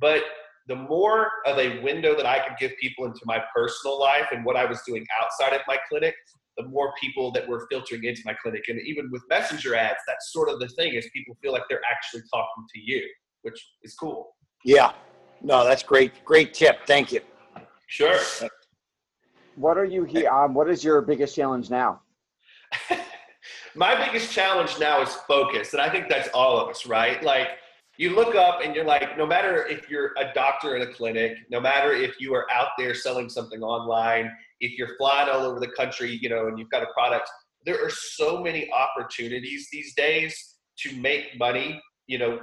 But 0.00 0.22
the 0.68 0.76
more 0.76 1.30
of 1.46 1.58
a 1.58 1.80
window 1.80 2.14
that 2.14 2.26
I 2.26 2.46
could 2.46 2.56
give 2.58 2.72
people 2.80 3.06
into 3.06 3.20
my 3.24 3.38
personal 3.54 3.98
life 3.98 4.26
and 4.32 4.44
what 4.44 4.54
I 4.54 4.66
was 4.66 4.80
doing 4.86 5.04
outside 5.22 5.54
of 5.54 5.62
my 5.66 5.78
clinic, 5.88 6.14
the 6.58 6.64
more 6.64 6.92
people 7.00 7.32
that 7.32 7.48
were 7.48 7.66
filtering 7.70 8.04
into 8.04 8.20
my 8.26 8.34
clinic. 8.34 8.64
And 8.68 8.78
even 8.86 9.10
with 9.10 9.22
messenger 9.30 9.74
ads, 9.74 10.00
that's 10.06 10.30
sort 10.32 10.50
of 10.50 10.60
the 10.60 10.68
thing 10.68 10.94
is 10.94 11.08
people 11.14 11.34
feel 11.42 11.52
like 11.52 11.62
they're 11.70 11.80
actually 11.90 12.22
talking 12.32 12.64
to 12.74 12.80
you, 12.80 13.02
which 13.42 13.58
is 13.82 13.94
cool. 13.94 14.34
Yeah. 14.64 14.92
No, 15.40 15.64
that's 15.64 15.82
great. 15.82 16.24
Great 16.24 16.52
tip. 16.52 16.86
Thank 16.86 17.12
you. 17.12 17.20
Sure. 17.86 18.18
What 19.56 19.78
are 19.78 19.84
you 19.84 20.04
here? 20.04 20.28
Um, 20.30 20.52
what 20.52 20.68
is 20.68 20.84
your 20.84 21.00
biggest 21.00 21.34
challenge 21.34 21.70
now? 21.70 22.02
my 23.74 24.04
biggest 24.04 24.32
challenge 24.32 24.78
now 24.78 25.00
is 25.00 25.14
focus. 25.26 25.72
And 25.72 25.80
I 25.80 25.88
think 25.88 26.08
that's 26.08 26.28
all 26.34 26.58
of 26.60 26.68
us, 26.68 26.84
right? 26.84 27.22
Like, 27.22 27.48
you 27.98 28.14
look 28.14 28.36
up 28.36 28.60
and 28.64 28.76
you're 28.76 28.84
like, 28.84 29.18
no 29.18 29.26
matter 29.26 29.66
if 29.66 29.90
you're 29.90 30.12
a 30.16 30.32
doctor 30.32 30.76
in 30.76 30.82
a 30.82 30.92
clinic, 30.94 31.36
no 31.50 31.60
matter 31.60 31.92
if 31.92 32.20
you 32.20 32.32
are 32.32 32.50
out 32.50 32.68
there 32.78 32.94
selling 32.94 33.28
something 33.28 33.60
online, 33.60 34.30
if 34.60 34.78
you're 34.78 34.96
flying 34.96 35.28
all 35.28 35.44
over 35.44 35.58
the 35.58 35.72
country, 35.76 36.16
you 36.22 36.28
know, 36.28 36.46
and 36.46 36.58
you've 36.58 36.70
got 36.70 36.84
a 36.84 36.92
product, 36.94 37.28
there 37.66 37.84
are 37.84 37.90
so 37.90 38.40
many 38.40 38.70
opportunities 38.72 39.68
these 39.72 39.94
days 39.94 40.54
to 40.78 40.94
make 40.96 41.36
money, 41.38 41.82
you 42.06 42.18
know, 42.18 42.38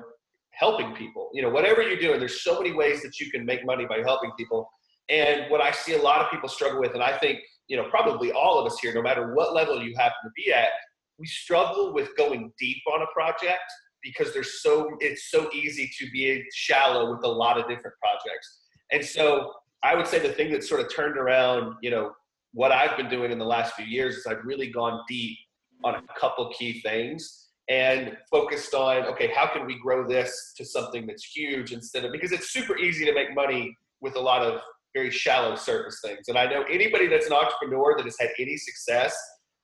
helping 0.52 0.94
people. 0.94 1.30
You 1.34 1.42
know, 1.42 1.50
whatever 1.50 1.82
you're 1.82 2.00
doing, 2.00 2.20
there's 2.20 2.44
so 2.44 2.60
many 2.60 2.74
ways 2.74 3.02
that 3.04 3.18
you 3.22 3.32
can 3.32 3.46
make 3.46 3.66
money 3.66 3.86
by 3.86 4.00
helping 4.00 4.32
people. 4.38 4.70
And 5.08 5.50
what 5.50 5.62
I 5.62 5.72
see 5.72 5.94
a 5.94 6.02
lot 6.02 6.20
of 6.20 6.30
people 6.30 6.50
struggle 6.50 6.82
with, 6.82 6.96
and 6.96 7.04
I 7.04 7.18
think, 7.18 7.40
you 7.70 7.78
know, 7.78 7.88
probably 7.90 8.34
all 8.34 8.60
of 8.60 8.70
us 8.70 8.78
here, 8.80 8.94
no 8.94 9.02
matter 9.02 9.34
what 9.34 9.54
level 9.54 9.82
you 9.82 9.96
happen 9.96 10.18
to 10.26 10.32
be 10.36 10.52
at, 10.52 10.70
we 11.18 11.28
struggle 11.28 11.94
with 11.94 12.10
going 12.18 12.52
deep 12.60 12.82
on 12.94 13.02
a 13.02 13.08
project 13.14 13.64
because 14.06 14.34
there's 14.34 14.62
so 14.62 14.96
it's 15.00 15.32
so 15.32 15.50
easy 15.52 15.92
to 15.98 16.10
be 16.12 16.46
shallow 16.54 17.14
with 17.14 17.26
a 17.26 17.28
lot 17.28 17.58
of 17.58 17.68
different 17.68 17.96
projects. 18.02 18.60
And 18.92 19.04
so 19.04 19.52
I 19.84 19.96
would 19.96 20.08
say 20.08 20.20
the 20.20 20.32
thing 20.32 20.52
that 20.52 20.64
sort 20.64 20.80
of 20.80 20.94
turned 20.94 21.18
around, 21.18 21.76
you 21.82 21.90
know, 21.90 22.12
what 22.54 22.72
I've 22.72 22.96
been 22.96 23.10
doing 23.10 23.32
in 23.32 23.40
the 23.40 23.46
last 23.46 23.74
few 23.74 23.86
years 23.86 24.18
is 24.18 24.28
I've 24.28 24.46
really 24.46 24.70
gone 24.70 25.02
deep 25.10 25.38
on 25.84 25.96
a 25.96 26.02
couple 26.20 26.50
key 26.58 26.82
things 26.82 27.50
and 27.68 28.16
focused 28.32 28.74
on 28.76 29.06
okay, 29.08 29.32
how 29.36 29.48
can 29.48 29.66
we 29.66 29.78
grow 29.80 30.08
this 30.08 30.54
to 30.58 30.64
something 30.64 31.08
that's 31.08 31.26
huge 31.26 31.74
instead 31.74 32.06
of 32.06 32.12
because 32.12 32.32
it's 32.32 32.52
super 32.52 32.78
easy 32.78 33.06
to 33.06 33.14
make 33.14 33.34
money 33.34 33.76
with 34.02 34.16
a 34.16 34.22
lot 34.22 34.44
of 34.44 34.62
very 34.94 35.12
shallow 35.12 35.56
surface 35.56 36.00
things. 36.04 36.30
And 36.30 36.38
I 36.38 36.46
know 36.46 36.64
anybody 36.64 37.08
that's 37.08 37.26
an 37.26 37.34
entrepreneur 37.34 37.96
that 37.98 38.06
has 38.06 38.16
had 38.20 38.30
any 38.40 38.56
success, 38.56 39.16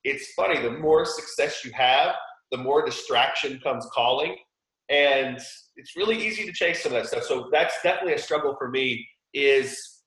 it's 0.04 0.34
funny, 0.34 0.62
the 0.62 0.72
more 0.72 1.06
success 1.06 1.64
you 1.64 1.72
have, 1.74 2.16
the 2.52 2.58
more 2.58 2.86
distraction 2.86 3.60
comes 3.64 3.88
calling. 3.94 4.36
And 4.90 5.40
it's 5.78 5.96
really 5.96 6.18
easy 6.18 6.46
to 6.46 6.52
chase 6.52 6.84
some 6.84 6.94
of 6.94 7.02
that 7.02 7.08
stuff. 7.08 7.24
So 7.24 7.50
that's 7.52 7.76
definitely 7.82 8.14
a 8.14 8.20
struggle 8.20 8.56
for 8.58 8.70
me 8.70 9.08
is 9.34 10.02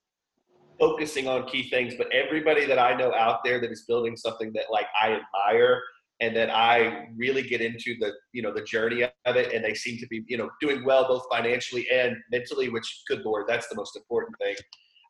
focusing 0.79 1.27
on 1.27 1.47
key 1.47 1.71
things. 1.71 1.95
But 1.97 2.13
everybody 2.13 2.67
that 2.67 2.79
I 2.79 2.95
know 2.95 3.15
out 3.15 3.41
there 3.45 3.61
that 3.61 3.71
is 3.71 3.85
building 3.89 4.17
something 4.17 4.53
that 4.55 4.65
like 4.71 4.87
I 5.01 5.13
admire 5.13 5.81
and 6.21 6.37
that 6.37 6.51
I 6.51 7.07
really 7.17 7.43
get 7.43 7.61
into 7.61 7.97
the 7.99 8.13
you 8.33 8.43
know 8.43 8.53
the 8.53 8.63
journey 8.63 9.03
of 9.03 9.37
it, 9.37 9.53
and 9.53 9.65
they 9.65 9.75
seem 9.75 9.99
to 9.99 10.07
be 10.07 10.23
you 10.27 10.37
know 10.37 10.51
doing 10.61 10.85
well 10.85 11.07
both 11.09 11.25
financially 11.33 11.87
and 11.91 12.17
mentally. 12.31 12.69
Which, 12.69 13.03
good 13.09 13.23
lord, 13.25 13.47
that's 13.49 13.69
the 13.69 13.75
most 13.75 13.97
important 13.97 14.37
thing. 14.39 14.57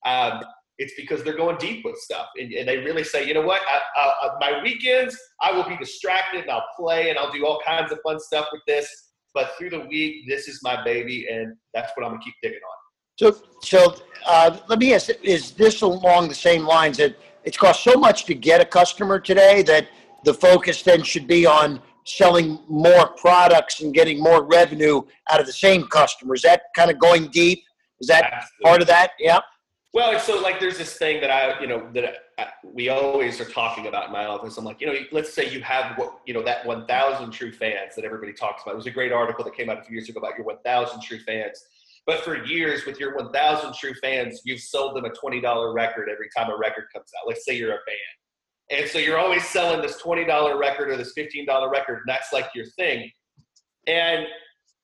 Um, 0.06 0.42
it's 0.78 0.94
because 0.96 1.22
they're 1.22 1.36
going 1.36 1.56
deep 1.58 1.84
with 1.84 1.96
stuff. 1.96 2.26
And, 2.36 2.52
and 2.52 2.68
they 2.68 2.78
really 2.78 3.04
say 3.04 3.26
you 3.26 3.34
know 3.34 3.42
what? 3.42 3.62
I, 3.68 4.00
I, 4.00 4.28
my 4.40 4.62
weekends 4.62 5.16
i 5.42 5.52
will 5.52 5.68
be 5.68 5.76
distracted 5.76 6.42
and 6.42 6.50
i'll 6.50 6.64
play 6.76 7.10
and 7.10 7.18
i'll 7.18 7.32
do 7.32 7.46
all 7.46 7.60
kinds 7.64 7.92
of 7.92 7.98
fun 8.02 8.18
stuff 8.20 8.48
with 8.52 8.62
this. 8.66 8.88
But 9.32 9.52
through 9.58 9.70
the 9.70 9.80
week 9.80 10.24
this 10.28 10.48
is 10.48 10.60
my 10.62 10.82
baby 10.84 11.26
and 11.30 11.54
that's 11.72 11.92
what 11.94 12.04
i'm 12.04 12.12
going 12.12 12.20
to 12.20 12.24
keep 12.24 12.34
digging 12.42 12.58
on. 12.58 12.76
So 13.16 13.42
so 13.62 13.96
uh, 14.26 14.58
let 14.68 14.78
me 14.78 14.94
ask 14.94 15.10
is 15.22 15.52
this 15.52 15.82
along 15.82 16.28
the 16.28 16.34
same 16.34 16.64
lines 16.64 16.96
that 16.98 17.16
it's 17.44 17.56
cost 17.56 17.84
so 17.84 17.94
much 17.94 18.24
to 18.26 18.34
get 18.34 18.60
a 18.60 18.64
customer 18.64 19.20
today 19.20 19.62
that 19.62 19.88
the 20.24 20.34
focus 20.34 20.82
then 20.82 21.02
should 21.02 21.26
be 21.26 21.46
on 21.46 21.80
selling 22.06 22.58
more 22.68 23.08
products 23.08 23.80
and 23.80 23.94
getting 23.94 24.22
more 24.22 24.42
revenue 24.42 25.00
out 25.30 25.40
of 25.40 25.46
the 25.46 25.52
same 25.52 25.86
customer? 25.86 26.34
Is 26.34 26.42
that 26.42 26.62
kind 26.76 26.90
of 26.90 26.98
going 26.98 27.28
deep? 27.28 27.62
Is 28.00 28.08
that 28.08 28.24
Absolutely. 28.24 28.64
part 28.64 28.80
of 28.82 28.86
that? 28.88 29.10
Yeah 29.18 29.40
Well, 29.94 30.18
so 30.18 30.42
like 30.42 30.58
there's 30.58 30.76
this 30.76 30.96
thing 30.96 31.20
that 31.20 31.30
I, 31.30 31.60
you 31.60 31.68
know, 31.68 31.88
that 31.92 32.14
I, 32.36 32.48
we 32.64 32.88
always 32.88 33.40
are 33.40 33.44
talking 33.44 33.86
about 33.86 34.06
in 34.06 34.12
my 34.12 34.24
office. 34.26 34.58
I'm 34.58 34.64
like, 34.64 34.80
you 34.80 34.88
know, 34.88 34.94
let's 35.12 35.32
say 35.32 35.48
you 35.48 35.60
have 35.60 35.96
what, 35.96 36.18
you 36.26 36.34
know, 36.34 36.42
that 36.42 36.66
1,000 36.66 37.30
true 37.30 37.52
fans 37.52 37.94
that 37.94 38.04
everybody 38.04 38.32
talks 38.32 38.64
about. 38.64 38.72
It 38.72 38.78
was 38.78 38.86
a 38.86 38.90
great 38.90 39.12
article 39.12 39.44
that 39.44 39.56
came 39.56 39.70
out 39.70 39.78
a 39.78 39.82
few 39.84 39.94
years 39.94 40.08
ago 40.08 40.18
about 40.18 40.36
your 40.36 40.46
1,000 40.46 41.00
true 41.00 41.20
fans. 41.20 41.64
But 42.06 42.24
for 42.24 42.44
years, 42.44 42.84
with 42.86 42.98
your 42.98 43.14
1,000 43.14 43.72
true 43.74 43.94
fans, 44.02 44.42
you've 44.44 44.60
sold 44.60 44.96
them 44.96 45.04
a 45.04 45.10
$20 45.10 45.74
record 45.74 46.08
every 46.10 46.28
time 46.36 46.50
a 46.50 46.56
record 46.58 46.86
comes 46.92 47.10
out. 47.16 47.28
Let's 47.28 47.44
say 47.44 47.56
you're 47.56 47.70
a 47.70 47.78
band. 47.86 48.80
And 48.80 48.90
so 48.90 48.98
you're 48.98 49.18
always 49.18 49.44
selling 49.44 49.80
this 49.80 50.02
$20 50.02 50.58
record 50.58 50.88
or 50.88 50.96
this 50.96 51.12
$15 51.16 51.70
record, 51.70 51.98
and 51.98 52.08
that's 52.08 52.32
like 52.32 52.46
your 52.52 52.66
thing. 52.66 53.12
And 53.86 54.26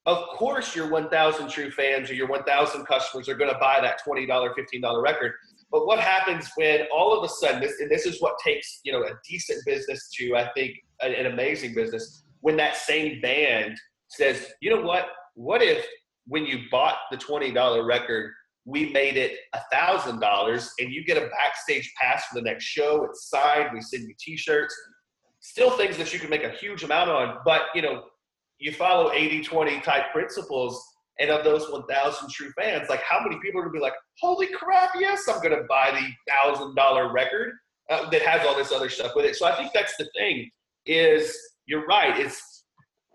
of 0.07 0.27
course 0.29 0.75
your 0.75 0.89
1000 0.89 1.49
true 1.49 1.71
fans 1.71 2.11
or 2.11 2.15
your 2.15 2.29
1000 2.29 2.87
customers 2.87 3.29
are 3.29 3.35
going 3.35 3.53
to 3.53 3.59
buy 3.59 3.79
that 3.81 4.01
$20 4.07 4.27
$15 4.27 5.03
record. 5.03 5.33
But 5.71 5.87
what 5.87 6.01
happens 6.01 6.51
when 6.57 6.87
all 6.93 7.17
of 7.17 7.23
a 7.25 7.29
sudden 7.29 7.61
this, 7.61 7.81
and 7.81 7.91
this 7.91 8.07
is 8.07 8.21
what 8.21 8.35
takes 8.45 8.81
you 8.85 8.93
know 8.93 9.03
a 9.03 9.13
decent 9.29 9.65
business 9.65 10.11
to 10.17 10.37
i 10.37 10.51
think 10.55 10.73
an, 11.01 11.13
an 11.13 11.27
amazing 11.27 11.75
business 11.75 12.25
when 12.41 12.57
that 12.57 12.77
same 12.77 13.21
band 13.21 13.79
says 14.09 14.53
you 14.61 14.75
know 14.75 14.83
what? 14.83 15.07
What 15.35 15.63
if 15.63 15.87
when 16.27 16.45
you 16.45 16.61
bought 16.71 16.97
the 17.11 17.17
$20 17.17 17.87
record 17.87 18.33
we 18.67 18.91
made 18.91 19.17
it 19.17 19.39
a 19.55 19.61
thousand 19.73 20.21
dollars 20.21 20.71
and 20.79 20.93
you 20.93 21.03
get 21.05 21.17
a 21.17 21.29
backstage 21.29 21.91
pass 22.01 22.27
for 22.27 22.35
the 22.37 22.43
next 22.43 22.65
show? 22.65 23.05
It's 23.05 23.31
signed 23.31 23.71
we 23.73 23.81
send 23.81 24.07
you 24.07 24.15
t-shirts. 24.19 24.75
Still 25.41 25.71
things 25.71 25.97
that 25.97 26.13
you 26.13 26.19
can 26.19 26.29
make 26.29 26.45
a 26.45 26.51
huge 26.51 26.83
amount 26.83 27.11
on 27.11 27.39
but 27.45 27.63
you 27.75 27.83
know 27.83 28.05
you 28.61 28.73
follow 28.73 29.11
80 29.11 29.43
20 29.43 29.81
type 29.81 30.13
principles 30.13 30.87
and 31.19 31.31
of 31.31 31.45
those 31.45 31.69
1000 31.71 32.31
true 32.31 32.53
fans 32.59 32.89
like 32.89 33.03
how 33.03 33.21
many 33.21 33.41
people 33.41 33.61
are 33.61 33.65
going 33.65 33.75
to 33.75 33.79
be 33.79 33.83
like 33.83 33.95
holy 34.21 34.47
crap 34.49 34.91
yes 34.99 35.27
i'm 35.29 35.43
going 35.43 35.57
to 35.57 35.67
buy 35.69 35.91
the 35.91 36.33
thousand 36.33 36.75
dollar 36.77 37.13
record 37.13 37.53
uh, 37.91 38.09
that 38.11 38.23
has 38.23 38.47
all 38.47 38.57
this 38.57 38.71
other 38.71 38.89
stuff 38.89 39.13
with 39.17 39.25
it. 39.25 39.35
So 39.35 39.47
i 39.47 39.57
think 39.57 39.73
that's 39.73 39.97
the 39.97 40.09
thing 40.17 40.49
is 40.87 41.37
you're 41.67 41.85
right 41.87 42.19
it's 42.19 42.65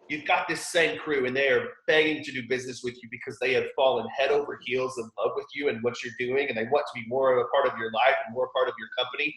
you've 0.09 0.25
got 0.25 0.47
this 0.47 0.67
same 0.67 0.99
crew 0.99 1.25
and 1.25 1.35
they 1.35 1.49
are 1.49 1.67
begging 1.87 2.23
to 2.23 2.31
do 2.31 2.43
business 2.47 2.81
with 2.83 2.93
you 3.01 3.09
because 3.09 3.37
they 3.39 3.53
have 3.53 3.63
fallen 3.75 4.05
head 4.15 4.29
over 4.29 4.59
heels 4.65 4.97
in 4.97 5.09
love 5.17 5.31
with 5.35 5.47
you 5.55 5.69
and 5.69 5.81
what 5.81 5.95
you're 6.03 6.13
doing 6.19 6.47
and 6.47 6.57
they 6.57 6.65
want 6.65 6.85
to 6.85 6.99
be 6.99 7.07
more 7.07 7.33
of 7.33 7.43
a 7.43 7.47
part 7.49 7.65
of 7.65 7.77
your 7.79 7.91
life 7.91 8.15
and 8.25 8.35
more 8.35 8.49
part 8.55 8.67
of 8.67 8.75
your 8.77 8.89
company. 8.97 9.33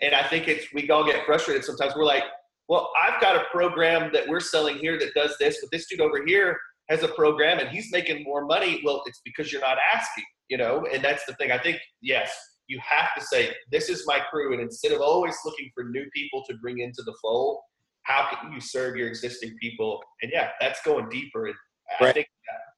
And 0.00 0.14
i 0.14 0.22
think 0.22 0.48
it's 0.48 0.72
we 0.72 0.88
all 0.90 1.04
get 1.04 1.24
frustrated 1.26 1.64
sometimes. 1.64 1.94
We're 1.96 2.04
like 2.04 2.24
well, 2.68 2.90
I've 3.02 3.20
got 3.20 3.36
a 3.36 3.44
program 3.50 4.10
that 4.12 4.26
we're 4.26 4.40
selling 4.40 4.78
here 4.78 4.98
that 4.98 5.14
does 5.14 5.36
this, 5.38 5.58
but 5.60 5.70
this 5.70 5.86
dude 5.88 6.00
over 6.00 6.24
here 6.24 6.58
has 6.88 7.02
a 7.02 7.08
program 7.08 7.58
and 7.58 7.68
he's 7.68 7.90
making 7.92 8.24
more 8.24 8.44
money. 8.44 8.80
Well, 8.84 9.02
it's 9.06 9.20
because 9.24 9.52
you're 9.52 9.60
not 9.60 9.78
asking, 9.94 10.24
you 10.48 10.56
know, 10.56 10.86
and 10.92 11.02
that's 11.02 11.24
the 11.26 11.34
thing. 11.34 11.52
I 11.52 11.58
think, 11.58 11.78
yes, 12.00 12.32
you 12.68 12.80
have 12.84 13.14
to 13.16 13.24
say, 13.24 13.54
this 13.70 13.88
is 13.88 14.04
my 14.06 14.20
crew. 14.30 14.52
And 14.52 14.60
instead 14.60 14.92
of 14.92 15.00
always 15.00 15.36
looking 15.44 15.70
for 15.74 15.84
new 15.84 16.06
people 16.14 16.44
to 16.48 16.56
bring 16.60 16.80
into 16.80 17.02
the 17.04 17.14
fold, 17.22 17.58
how 18.02 18.28
can 18.30 18.52
you 18.52 18.60
serve 18.60 18.96
your 18.96 19.08
existing 19.08 19.56
people? 19.60 20.00
And 20.22 20.30
yeah, 20.32 20.50
that's 20.60 20.80
going 20.82 21.08
deeper. 21.08 21.46
And 21.46 21.56
right. 22.00 22.10
I 22.10 22.12
think 22.12 22.26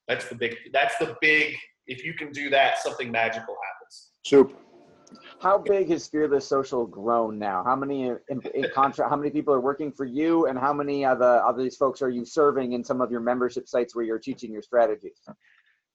that's 0.07 0.29
the 0.29 0.35
big, 0.35 0.57
that's 0.73 0.97
the 0.99 1.17
big, 1.21 1.55
if 1.87 2.05
you 2.05 2.15
can 2.15 2.31
do 2.33 2.51
that, 2.51 2.79
something 2.79 3.11
magical 3.11 3.57
happens. 3.65 4.11
Super 4.25 4.55
how 5.41 5.59
big 5.59 5.89
has 5.91 6.07
Fearless 6.09 6.47
Social 6.47 6.87
grown 6.87 7.39
now? 7.39 7.63
How 7.65 7.77
many 7.77 8.09
in, 8.09 8.19
in 8.55 8.67
contract? 8.75 9.11
How 9.11 9.17
many 9.17 9.31
people 9.31 9.55
are 9.55 9.61
working 9.61 9.93
for 9.93 10.05
you, 10.05 10.47
and 10.47 10.59
how 10.59 10.73
many 10.73 11.05
of 11.05 11.21
the 11.21 11.43
of 11.45 11.57
these 11.57 11.77
folks 11.77 12.03
are 12.03 12.11
you 12.11 12.25
serving 12.25 12.73
in 12.73 12.83
some 12.83 13.01
of 13.01 13.11
your 13.11 13.21
membership 13.21 13.69
sites 13.69 13.95
where 13.95 14.05
you're 14.05 14.19
teaching 14.19 14.53
your 14.53 14.63
strategies? 14.63 15.21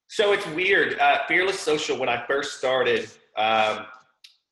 So 0.08 0.32
it's 0.32 0.46
weird. 0.48 1.00
Uh, 1.00 1.20
Fearless 1.28 1.60
Social, 1.60 1.98
when 1.98 2.10
I 2.10 2.26
first 2.26 2.58
started, 2.58 3.10
um, 3.38 3.86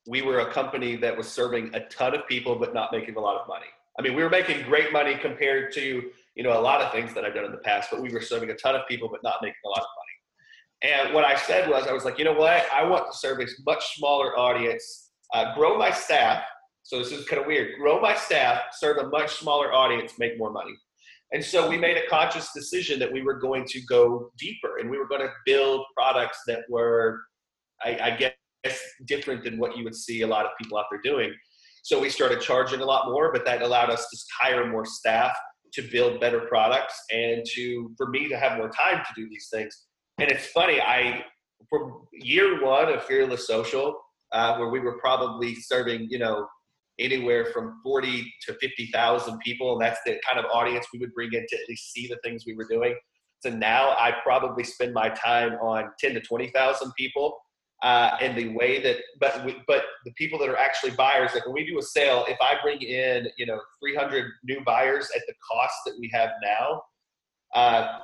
we 0.07 0.21
were 0.21 0.39
a 0.39 0.51
company 0.51 0.95
that 0.97 1.15
was 1.15 1.27
serving 1.27 1.73
a 1.73 1.81
ton 1.85 2.15
of 2.15 2.27
people 2.27 2.55
but 2.55 2.73
not 2.73 2.91
making 2.91 3.15
a 3.15 3.19
lot 3.19 3.39
of 3.39 3.47
money. 3.47 3.67
I 3.97 4.01
mean, 4.01 4.15
we 4.15 4.23
were 4.23 4.29
making 4.29 4.63
great 4.63 4.91
money 4.91 5.15
compared 5.15 5.73
to 5.73 6.09
you 6.35 6.43
know 6.43 6.59
a 6.59 6.61
lot 6.61 6.81
of 6.81 6.91
things 6.91 7.13
that 7.13 7.23
I've 7.23 7.33
done 7.33 7.45
in 7.45 7.51
the 7.51 7.59
past, 7.59 7.89
but 7.91 8.01
we 8.01 8.11
were 8.11 8.21
serving 8.21 8.49
a 8.49 8.55
ton 8.55 8.75
of 8.75 8.81
people 8.87 9.07
but 9.09 9.23
not 9.23 9.37
making 9.41 9.61
a 9.65 9.69
lot 9.69 9.79
of 9.79 9.87
money. 9.97 10.00
And 10.83 11.13
what 11.13 11.23
I 11.23 11.35
said 11.35 11.69
was, 11.69 11.87
I 11.87 11.93
was 11.93 12.05
like, 12.05 12.17
you 12.17 12.25
know 12.25 12.33
what? 12.33 12.65
I 12.73 12.83
want 12.83 13.11
to 13.11 13.17
serve 13.17 13.39
a 13.39 13.45
much 13.65 13.95
smaller 13.95 14.37
audience, 14.37 15.11
uh, 15.33 15.53
grow 15.55 15.77
my 15.77 15.91
staff. 15.91 16.43
So 16.83 16.97
this 16.97 17.11
is 17.11 17.27
kind 17.27 17.39
of 17.39 17.47
weird. 17.47 17.77
Grow 17.79 18.01
my 18.01 18.15
staff, 18.15 18.61
serve 18.73 18.97
a 18.97 19.07
much 19.09 19.35
smaller 19.35 19.71
audience, 19.71 20.13
make 20.17 20.37
more 20.39 20.51
money. 20.51 20.73
And 21.33 21.43
so 21.43 21.69
we 21.69 21.77
made 21.77 21.97
a 21.97 22.07
conscious 22.07 22.51
decision 22.53 22.99
that 22.99 23.11
we 23.11 23.21
were 23.21 23.35
going 23.35 23.65
to 23.65 23.81
go 23.81 24.31
deeper 24.37 24.79
and 24.79 24.89
we 24.89 24.97
were 24.97 25.07
going 25.07 25.21
to 25.21 25.29
build 25.45 25.85
products 25.95 26.39
that 26.47 26.63
were, 26.67 27.21
I, 27.83 27.97
I 28.01 28.33
guess, 28.65 28.79
different 29.05 29.43
than 29.43 29.57
what 29.57 29.77
you 29.77 29.83
would 29.83 29.95
see 29.95 30.23
a 30.23 30.27
lot 30.27 30.45
of 30.45 30.51
people 30.59 30.77
out 30.77 30.85
there 30.91 30.99
doing. 31.01 31.33
So 31.83 31.99
we 31.99 32.09
started 32.09 32.41
charging 32.41 32.81
a 32.81 32.85
lot 32.85 33.09
more, 33.09 33.31
but 33.31 33.45
that 33.45 33.61
allowed 33.61 33.89
us 33.89 34.07
to 34.09 34.17
hire 34.39 34.69
more 34.69 34.85
staff 34.85 35.35
to 35.73 35.81
build 35.83 36.19
better 36.19 36.41
products 36.41 37.01
and 37.11 37.45
to 37.53 37.93
for 37.97 38.09
me 38.09 38.27
to 38.27 38.37
have 38.37 38.57
more 38.57 38.69
time 38.69 38.97
to 38.97 39.21
do 39.21 39.29
these 39.29 39.47
things. 39.51 39.85
And 40.21 40.29
it's 40.29 40.45
funny, 40.45 40.79
I 40.79 41.25
from 41.67 42.05
year 42.13 42.63
one 42.63 42.93
of 42.93 43.03
Fearless 43.05 43.47
Social, 43.47 43.99
uh, 44.31 44.55
where 44.57 44.69
we 44.69 44.79
were 44.79 44.99
probably 44.99 45.55
serving, 45.55 46.09
you 46.11 46.19
know, 46.19 46.47
anywhere 46.99 47.45
from 47.45 47.79
40 47.83 48.31
to 48.45 48.53
50,000 48.53 49.39
people. 49.39 49.73
And 49.73 49.81
that's 49.81 49.99
the 50.05 50.19
kind 50.27 50.37
of 50.37 50.45
audience 50.53 50.85
we 50.93 50.99
would 50.99 51.13
bring 51.15 51.33
in 51.33 51.43
to 51.49 51.55
at 51.55 51.67
least 51.67 51.91
see 51.91 52.07
the 52.07 52.19
things 52.23 52.43
we 52.45 52.53
were 52.53 52.67
doing. 52.69 52.95
So 53.39 53.49
now 53.49 53.95
I 53.97 54.13
probably 54.23 54.63
spend 54.63 54.93
my 54.93 55.09
time 55.09 55.53
on 55.53 55.89
10 55.99 56.13
to 56.13 56.21
20,000 56.21 56.91
people. 56.95 57.39
Uh, 57.81 58.15
and 58.21 58.37
the 58.37 58.49
way 58.49 58.79
that, 58.79 58.97
but 59.19 59.43
we, 59.43 59.55
but 59.65 59.85
the 60.05 60.11
people 60.11 60.37
that 60.37 60.49
are 60.49 60.57
actually 60.57 60.91
buyers, 60.91 61.31
like 61.33 61.47
when 61.47 61.55
we 61.55 61.65
do 61.65 61.79
a 61.79 61.81
sale, 61.81 62.25
if 62.27 62.37
I 62.39 62.61
bring 62.61 62.79
in, 62.83 63.27
you 63.39 63.47
know, 63.47 63.59
300 63.79 64.29
new 64.43 64.61
buyers 64.63 65.09
at 65.15 65.23
the 65.27 65.33
cost 65.51 65.73
that 65.87 65.95
we 65.99 66.11
have 66.13 66.29
now, 66.43 66.83
uh, 67.55 67.97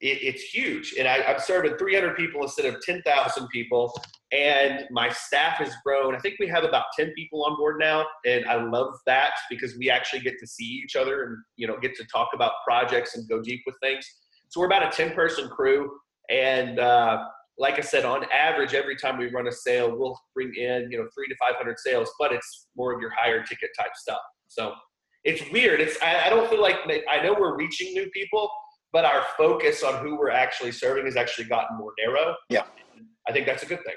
it, 0.00 0.18
it's 0.22 0.42
huge. 0.42 0.94
And 0.98 1.08
I, 1.08 1.22
I'm 1.22 1.40
serving 1.40 1.76
300 1.76 2.16
people 2.16 2.42
instead 2.42 2.66
of 2.66 2.80
10,000 2.82 3.48
people. 3.48 3.92
And 4.32 4.84
my 4.90 5.10
staff 5.10 5.58
has 5.58 5.72
grown. 5.84 6.14
I 6.14 6.18
think 6.18 6.36
we 6.40 6.48
have 6.48 6.64
about 6.64 6.86
10 6.98 7.12
people 7.16 7.44
on 7.44 7.56
board 7.56 7.76
now. 7.78 8.04
And 8.26 8.44
I 8.46 8.62
love 8.62 8.94
that 9.06 9.32
because 9.48 9.76
we 9.78 9.90
actually 9.90 10.20
get 10.20 10.38
to 10.40 10.46
see 10.46 10.64
each 10.64 10.96
other 10.96 11.24
and, 11.24 11.36
you 11.56 11.66
know, 11.66 11.76
get 11.80 11.94
to 11.96 12.04
talk 12.12 12.30
about 12.34 12.52
projects 12.66 13.16
and 13.16 13.28
go 13.28 13.40
deep 13.40 13.62
with 13.66 13.76
things. 13.82 14.04
So 14.48 14.60
we're 14.60 14.66
about 14.66 14.92
a 14.92 14.96
10 14.96 15.14
person 15.14 15.48
crew. 15.48 15.90
And, 16.30 16.78
uh, 16.78 17.24
like 17.56 17.78
I 17.78 17.82
said, 17.82 18.04
on 18.04 18.24
average, 18.32 18.74
every 18.74 18.96
time 18.96 19.16
we 19.16 19.30
run 19.30 19.46
a 19.46 19.52
sale, 19.52 19.96
we'll 19.96 20.18
bring 20.34 20.52
in, 20.56 20.88
you 20.90 20.98
know, 20.98 21.06
three 21.14 21.28
to 21.28 21.36
500 21.38 21.78
sales, 21.78 22.10
but 22.18 22.32
it's 22.32 22.66
more 22.76 22.92
of 22.92 23.00
your 23.00 23.10
higher 23.16 23.44
ticket 23.44 23.70
type 23.78 23.94
stuff. 23.94 24.18
So 24.48 24.72
it's 25.22 25.42
weird. 25.52 25.80
It's, 25.80 25.96
I, 26.02 26.26
I 26.26 26.30
don't 26.30 26.50
feel 26.50 26.60
like, 26.60 26.76
I 27.08 27.22
know 27.22 27.36
we're 27.38 27.56
reaching 27.56 27.92
new 27.92 28.08
people, 28.10 28.50
but 28.94 29.04
our 29.04 29.24
focus 29.36 29.82
on 29.82 30.00
who 30.02 30.16
we're 30.16 30.30
actually 30.30 30.70
serving 30.70 31.04
has 31.04 31.16
actually 31.16 31.46
gotten 31.46 31.76
more 31.76 31.92
narrow. 31.98 32.36
Yeah. 32.48 32.62
I 33.28 33.32
think 33.32 33.44
that's 33.44 33.64
a 33.64 33.66
good 33.66 33.84
thing. 33.84 33.96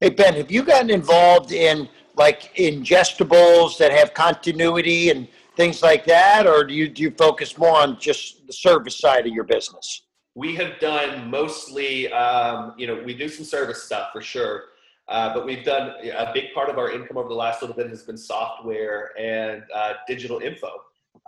Hey, 0.00 0.08
Ben, 0.08 0.34
have 0.34 0.50
you 0.50 0.62
gotten 0.62 0.88
involved 0.88 1.52
in 1.52 1.88
like 2.16 2.54
ingestibles 2.56 3.76
that 3.76 3.92
have 3.92 4.14
continuity 4.14 5.10
and 5.10 5.28
things 5.56 5.82
like 5.82 6.06
that? 6.06 6.46
Or 6.46 6.64
do 6.64 6.72
you, 6.72 6.88
do 6.88 7.02
you 7.02 7.10
focus 7.10 7.58
more 7.58 7.76
on 7.76 8.00
just 8.00 8.46
the 8.46 8.52
service 8.54 8.98
side 8.98 9.26
of 9.26 9.32
your 9.32 9.44
business? 9.44 10.06
We 10.34 10.54
have 10.54 10.80
done 10.80 11.30
mostly, 11.30 12.10
um, 12.10 12.72
you 12.78 12.86
know, 12.86 13.02
we 13.04 13.12
do 13.12 13.28
some 13.28 13.44
service 13.44 13.82
stuff 13.82 14.08
for 14.10 14.22
sure. 14.22 14.64
Uh, 15.08 15.34
but 15.34 15.44
we've 15.44 15.64
done 15.64 15.92
a 16.16 16.30
big 16.32 16.54
part 16.54 16.70
of 16.70 16.78
our 16.78 16.90
income 16.92 17.18
over 17.18 17.28
the 17.28 17.34
last 17.34 17.60
little 17.60 17.76
bit 17.76 17.88
has 17.88 18.04
been 18.04 18.16
software 18.16 19.10
and 19.18 19.64
uh, 19.74 19.94
digital 20.08 20.38
info. 20.38 20.70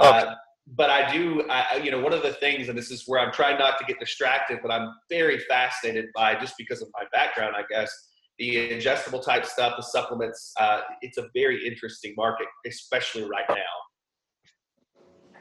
Okay. 0.00 0.28
Uh, 0.28 0.34
but 0.74 0.90
I 0.90 1.12
do, 1.12 1.44
I, 1.50 1.76
you 1.82 1.90
know, 1.90 2.00
one 2.00 2.12
of 2.12 2.22
the 2.22 2.32
things, 2.32 2.68
and 2.68 2.78
this 2.78 2.90
is 2.90 3.04
where 3.06 3.20
I'm 3.20 3.32
trying 3.32 3.58
not 3.58 3.78
to 3.78 3.84
get 3.84 3.98
distracted, 3.98 4.60
but 4.62 4.70
I'm 4.70 4.94
very 5.10 5.38
fascinated 5.38 6.06
by 6.14 6.34
just 6.34 6.54
because 6.56 6.80
of 6.80 6.88
my 6.94 7.04
background, 7.12 7.54
I 7.56 7.62
guess, 7.70 7.92
the 8.38 8.70
ingestible 8.70 9.22
type 9.22 9.44
stuff, 9.44 9.74
the 9.76 9.82
supplements. 9.82 10.52
Uh, 10.58 10.80
it's 11.02 11.18
a 11.18 11.28
very 11.34 11.66
interesting 11.66 12.14
market, 12.16 12.46
especially 12.66 13.24
right 13.24 13.44
now, 13.50 13.56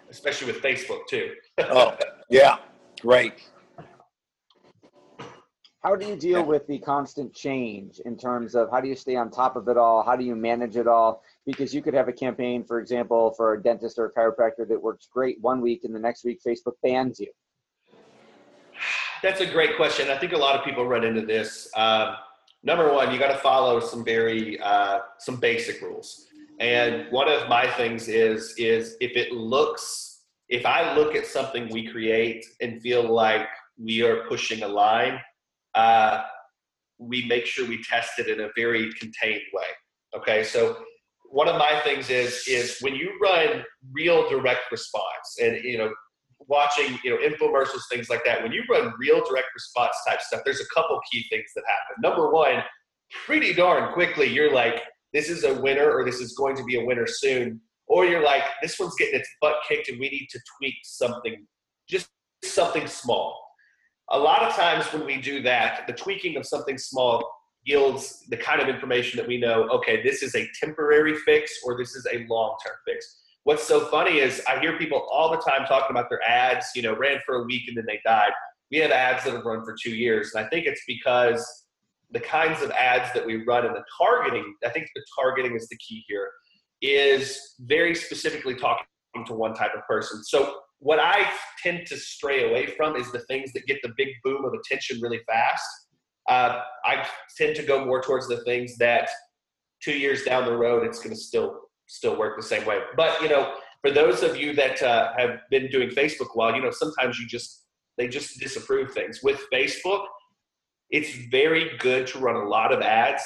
especially 0.09 0.51
with 0.51 0.61
Facebook 0.61 1.07
too. 1.09 1.31
oh, 1.59 1.95
yeah, 2.29 2.57
great. 2.99 3.49
How 5.83 5.95
do 5.95 6.05
you 6.05 6.15
deal 6.15 6.43
with 6.43 6.67
the 6.67 6.77
constant 6.77 7.33
change 7.33 7.99
in 8.05 8.15
terms 8.15 8.53
of 8.53 8.69
how 8.69 8.81
do 8.81 8.87
you 8.87 8.95
stay 8.95 9.15
on 9.15 9.31
top 9.31 9.55
of 9.55 9.67
it 9.67 9.77
all? 9.77 10.03
How 10.03 10.15
do 10.15 10.23
you 10.23 10.35
manage 10.35 10.75
it 10.75 10.87
all? 10.87 11.23
Because 11.43 11.73
you 11.73 11.81
could 11.81 11.95
have 11.95 12.07
a 12.07 12.13
campaign, 12.13 12.63
for 12.63 12.79
example, 12.79 13.31
for 13.31 13.53
a 13.53 13.63
dentist 13.63 13.97
or 13.97 14.05
a 14.05 14.11
chiropractor 14.11 14.67
that 14.67 14.79
works 14.79 15.07
great 15.11 15.41
one 15.41 15.59
week 15.59 15.83
and 15.83 15.95
the 15.95 15.99
next 15.99 16.23
week 16.23 16.39
Facebook 16.45 16.73
bans 16.83 17.19
you. 17.19 17.31
That's 19.23 19.41
a 19.41 19.45
great 19.47 19.75
question. 19.75 20.11
I 20.11 20.19
think 20.19 20.33
a 20.33 20.37
lot 20.37 20.55
of 20.55 20.63
people 20.63 20.85
run 20.85 21.03
into 21.03 21.25
this. 21.25 21.67
Um, 21.75 22.15
number 22.61 22.93
one, 22.93 23.11
you 23.11 23.17
got 23.17 23.31
to 23.31 23.39
follow 23.39 23.79
some 23.79 24.05
very 24.05 24.59
uh, 24.59 24.99
some 25.17 25.37
basic 25.37 25.81
rules. 25.81 26.27
And 26.59 27.11
one 27.11 27.27
of 27.27 27.49
my 27.49 27.65
things 27.65 28.07
is 28.07 28.53
is 28.59 28.97
if 29.01 29.17
it 29.17 29.31
looks, 29.31 30.25
if 30.47 30.63
I 30.63 30.95
look 30.95 31.15
at 31.15 31.25
something 31.25 31.69
we 31.69 31.87
create 31.87 32.45
and 32.61 32.79
feel 32.83 33.03
like 33.11 33.47
we 33.79 34.03
are 34.03 34.27
pushing 34.27 34.61
a 34.61 34.67
line, 34.67 35.19
uh, 35.75 36.23
we 36.99 37.25
make 37.25 37.45
sure 37.45 37.67
we 37.67 37.83
test 37.83 38.19
it 38.19 38.27
in 38.27 38.41
a 38.41 38.49
very 38.55 38.91
contained 38.93 39.41
way. 39.53 39.65
Okay, 40.15 40.43
so 40.43 40.77
one 41.31 41.47
of 41.47 41.57
my 41.57 41.79
things 41.83 42.09
is 42.09 42.43
is 42.47 42.77
when 42.81 42.93
you 42.93 43.17
run 43.21 43.63
real 43.93 44.29
direct 44.29 44.71
response 44.71 45.37
and 45.41 45.63
you 45.63 45.77
know 45.77 45.91
watching 46.39 46.99
you 47.03 47.09
know 47.09 47.17
infomercials 47.17 47.81
things 47.89 48.09
like 48.09 48.23
that 48.25 48.43
when 48.43 48.51
you 48.51 48.63
run 48.69 48.93
real 48.99 49.23
direct 49.25 49.47
response 49.55 49.95
type 50.07 50.21
stuff 50.21 50.41
there's 50.43 50.59
a 50.59 50.65
couple 50.75 50.99
key 51.11 51.25
things 51.29 51.49
that 51.55 51.63
happen 51.67 52.01
number 52.01 52.31
one 52.31 52.61
pretty 53.25 53.53
darn 53.53 53.93
quickly 53.93 54.27
you're 54.27 54.53
like 54.53 54.81
this 55.13 55.29
is 55.29 55.43
a 55.43 55.61
winner 55.61 55.89
or 55.89 56.03
this 56.03 56.19
is 56.19 56.33
going 56.33 56.55
to 56.55 56.63
be 56.63 56.75
a 56.79 56.85
winner 56.85 57.07
soon 57.07 57.59
or 57.87 58.05
you're 58.05 58.23
like 58.23 58.43
this 58.61 58.77
one's 58.79 58.95
getting 58.97 59.19
its 59.19 59.29
butt 59.39 59.55
kicked 59.67 59.87
and 59.89 59.99
we 59.99 60.09
need 60.09 60.27
to 60.29 60.39
tweak 60.57 60.75
something 60.83 61.45
just 61.87 62.09
something 62.43 62.87
small 62.87 63.39
a 64.11 64.19
lot 64.19 64.43
of 64.43 64.53
times 64.53 64.85
when 64.93 65.05
we 65.05 65.19
do 65.21 65.41
that 65.41 65.85
the 65.87 65.93
tweaking 65.93 66.37
of 66.37 66.45
something 66.45 66.77
small 66.77 67.29
yields 67.63 68.23
the 68.29 68.37
kind 68.37 68.61
of 68.61 68.67
information 68.67 69.17
that 69.17 69.27
we 69.27 69.37
know 69.37 69.67
okay 69.69 70.01
this 70.03 70.23
is 70.23 70.35
a 70.35 70.47
temporary 70.59 71.15
fix 71.15 71.59
or 71.63 71.77
this 71.77 71.95
is 71.95 72.05
a 72.11 72.25
long-term 72.27 72.75
fix. 72.85 73.19
What's 73.43 73.63
so 73.63 73.87
funny 73.87 74.19
is 74.19 74.41
i 74.47 74.59
hear 74.59 74.77
people 74.77 75.07
all 75.11 75.31
the 75.31 75.37
time 75.37 75.65
talking 75.65 75.91
about 75.95 76.09
their 76.09 76.21
ads 76.23 76.67
you 76.75 76.81
know 76.81 76.95
ran 76.95 77.19
for 77.25 77.35
a 77.35 77.43
week 77.43 77.63
and 77.67 77.77
then 77.77 77.85
they 77.87 77.99
died. 78.05 78.31
We 78.71 78.77
have 78.79 78.91
ads 78.91 79.25
that 79.25 79.33
have 79.33 79.45
run 79.45 79.63
for 79.63 79.75
two 79.81 79.95
years 79.95 80.33
and 80.33 80.45
i 80.45 80.49
think 80.49 80.65
it's 80.65 80.83
because 80.87 81.45
the 82.11 82.19
kinds 82.19 82.61
of 82.61 82.71
ads 82.71 83.13
that 83.13 83.25
we 83.25 83.45
run 83.45 83.65
and 83.65 83.75
the 83.75 83.83
targeting 83.97 84.55
i 84.65 84.69
think 84.69 84.87
the 84.95 85.03
targeting 85.19 85.55
is 85.55 85.67
the 85.69 85.77
key 85.77 86.03
here 86.07 86.29
is 86.81 87.55
very 87.59 87.93
specifically 87.93 88.55
talking 88.55 88.85
to 89.25 89.33
one 89.33 89.53
type 89.53 89.71
of 89.75 89.85
person. 89.87 90.23
So 90.23 90.59
what 90.81 90.99
i 90.99 91.25
tend 91.63 91.87
to 91.87 91.97
stray 91.97 92.49
away 92.49 92.65
from 92.77 92.95
is 92.95 93.11
the 93.11 93.19
things 93.21 93.53
that 93.53 93.65
get 93.65 93.77
the 93.81 93.91
big 93.97 94.09
boom 94.23 94.43
of 94.45 94.53
attention 94.53 94.99
really 95.01 95.21
fast 95.27 95.65
uh, 96.29 96.61
I 96.85 97.05
tend 97.37 97.55
to 97.55 97.63
go 97.63 97.83
more 97.83 98.01
towards 98.01 98.27
the 98.27 98.43
things 98.43 98.77
that 98.77 99.09
two 99.81 99.93
years 99.93 100.23
down 100.23 100.45
the 100.45 100.55
road 100.55 100.85
it's 100.85 100.99
going 100.99 101.15
to 101.15 101.19
still 101.19 101.59
still 101.87 102.17
work 102.17 102.37
the 102.37 102.43
same 102.43 102.65
way. 102.65 102.79
But 102.95 103.21
you 103.21 103.27
know, 103.27 103.55
for 103.81 103.91
those 103.91 104.23
of 104.23 104.37
you 104.37 104.53
that 104.53 104.81
uh, 104.81 105.11
have 105.17 105.39
been 105.49 105.69
doing 105.69 105.89
Facebook 105.89 106.27
a 106.33 106.37
while, 106.37 106.55
you 106.55 106.61
know, 106.61 106.71
sometimes 106.71 107.19
you 107.19 107.27
just 107.27 107.65
they 107.97 108.07
just 108.07 108.39
disapprove 108.39 108.91
things 108.93 109.19
with 109.23 109.41
Facebook. 109.53 110.05
It's 110.89 111.13
very 111.29 111.77
good 111.79 112.07
to 112.07 112.19
run 112.19 112.35
a 112.35 112.47
lot 112.47 112.73
of 112.73 112.81
ads 112.81 113.23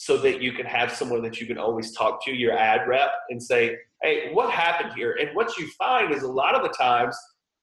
so 0.00 0.16
that 0.16 0.40
you 0.40 0.50
can 0.52 0.64
have 0.64 0.90
someone 0.90 1.20
that 1.20 1.42
you 1.42 1.46
can 1.46 1.58
always 1.58 1.92
talk 1.92 2.24
to, 2.24 2.32
your 2.32 2.56
ad 2.56 2.88
rep, 2.88 3.10
and 3.28 3.42
say, 3.42 3.76
"Hey, 4.02 4.32
what 4.32 4.50
happened 4.50 4.94
here?" 4.94 5.12
And 5.20 5.36
what 5.36 5.58
you 5.58 5.68
find 5.72 6.10
is 6.14 6.22
a 6.22 6.32
lot 6.32 6.54
of 6.54 6.62
the 6.62 6.70
times 6.70 7.14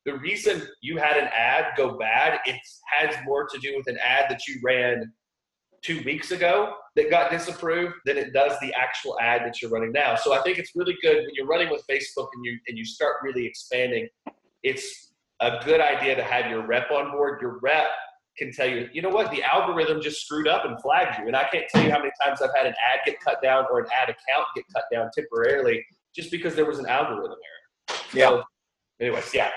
the 0.05 0.19
reason 0.19 0.61
you 0.79 0.97
had 0.97 1.17
an 1.17 1.29
ad 1.33 1.75
go 1.75 1.97
bad, 1.97 2.39
it 2.45 2.55
has 2.95 3.15
more 3.25 3.47
to 3.47 3.57
do 3.57 3.75
with 3.75 3.87
an 3.87 3.97
ad 4.03 4.29
that 4.29 4.47
you 4.47 4.59
ran 4.63 5.11
two 5.81 6.03
weeks 6.03 6.29
ago 6.29 6.75
that 6.95 7.09
got 7.09 7.31
disapproved 7.31 7.95
than 8.05 8.17
it 8.17 8.33
does 8.33 8.53
the 8.61 8.71
actual 8.75 9.19
ad 9.19 9.41
that 9.41 9.59
you're 9.59 9.71
running 9.71 9.91
now. 9.91 10.13
So 10.13 10.33
I 10.33 10.43
think 10.43 10.59
it's 10.59 10.75
really 10.75 10.95
good 11.01 11.17
when 11.17 11.33
you're 11.33 11.47
running 11.47 11.71
with 11.71 11.83
Facebook 11.89 12.27
and 12.35 12.45
you 12.45 12.59
and 12.67 12.77
you 12.77 12.85
start 12.85 13.15
really 13.23 13.47
expanding. 13.47 14.07
It's 14.61 15.11
a 15.39 15.57
good 15.65 15.81
idea 15.81 16.15
to 16.15 16.23
have 16.23 16.51
your 16.51 16.67
rep 16.67 16.91
on 16.91 17.09
board. 17.11 17.41
Your 17.41 17.57
rep 17.63 17.87
can 18.37 18.51
tell 18.51 18.67
you, 18.67 18.89
you 18.93 19.01
know 19.01 19.09
what, 19.09 19.31
the 19.31 19.43
algorithm 19.43 20.01
just 20.01 20.21
screwed 20.25 20.47
up 20.47 20.65
and 20.65 20.79
flagged 20.81 21.19
you. 21.19 21.27
And 21.27 21.35
I 21.35 21.45
can't 21.45 21.65
tell 21.69 21.83
you 21.83 21.91
how 21.91 21.99
many 21.99 22.11
times 22.23 22.41
I've 22.41 22.55
had 22.55 22.65
an 22.65 22.73
ad 22.73 22.99
get 23.05 23.19
cut 23.19 23.41
down 23.41 23.65
or 23.71 23.79
an 23.79 23.87
ad 24.01 24.09
account 24.09 24.45
get 24.55 24.65
cut 24.73 24.83
down 24.91 25.09
temporarily 25.13 25.83
just 26.15 26.31
because 26.31 26.55
there 26.55 26.65
was 26.65 26.79
an 26.79 26.85
algorithm 26.85 27.31
error. 27.31 27.99
Yeah. 28.13 28.29
So, 28.29 28.43
anyways, 28.99 29.33
yeah 29.33 29.49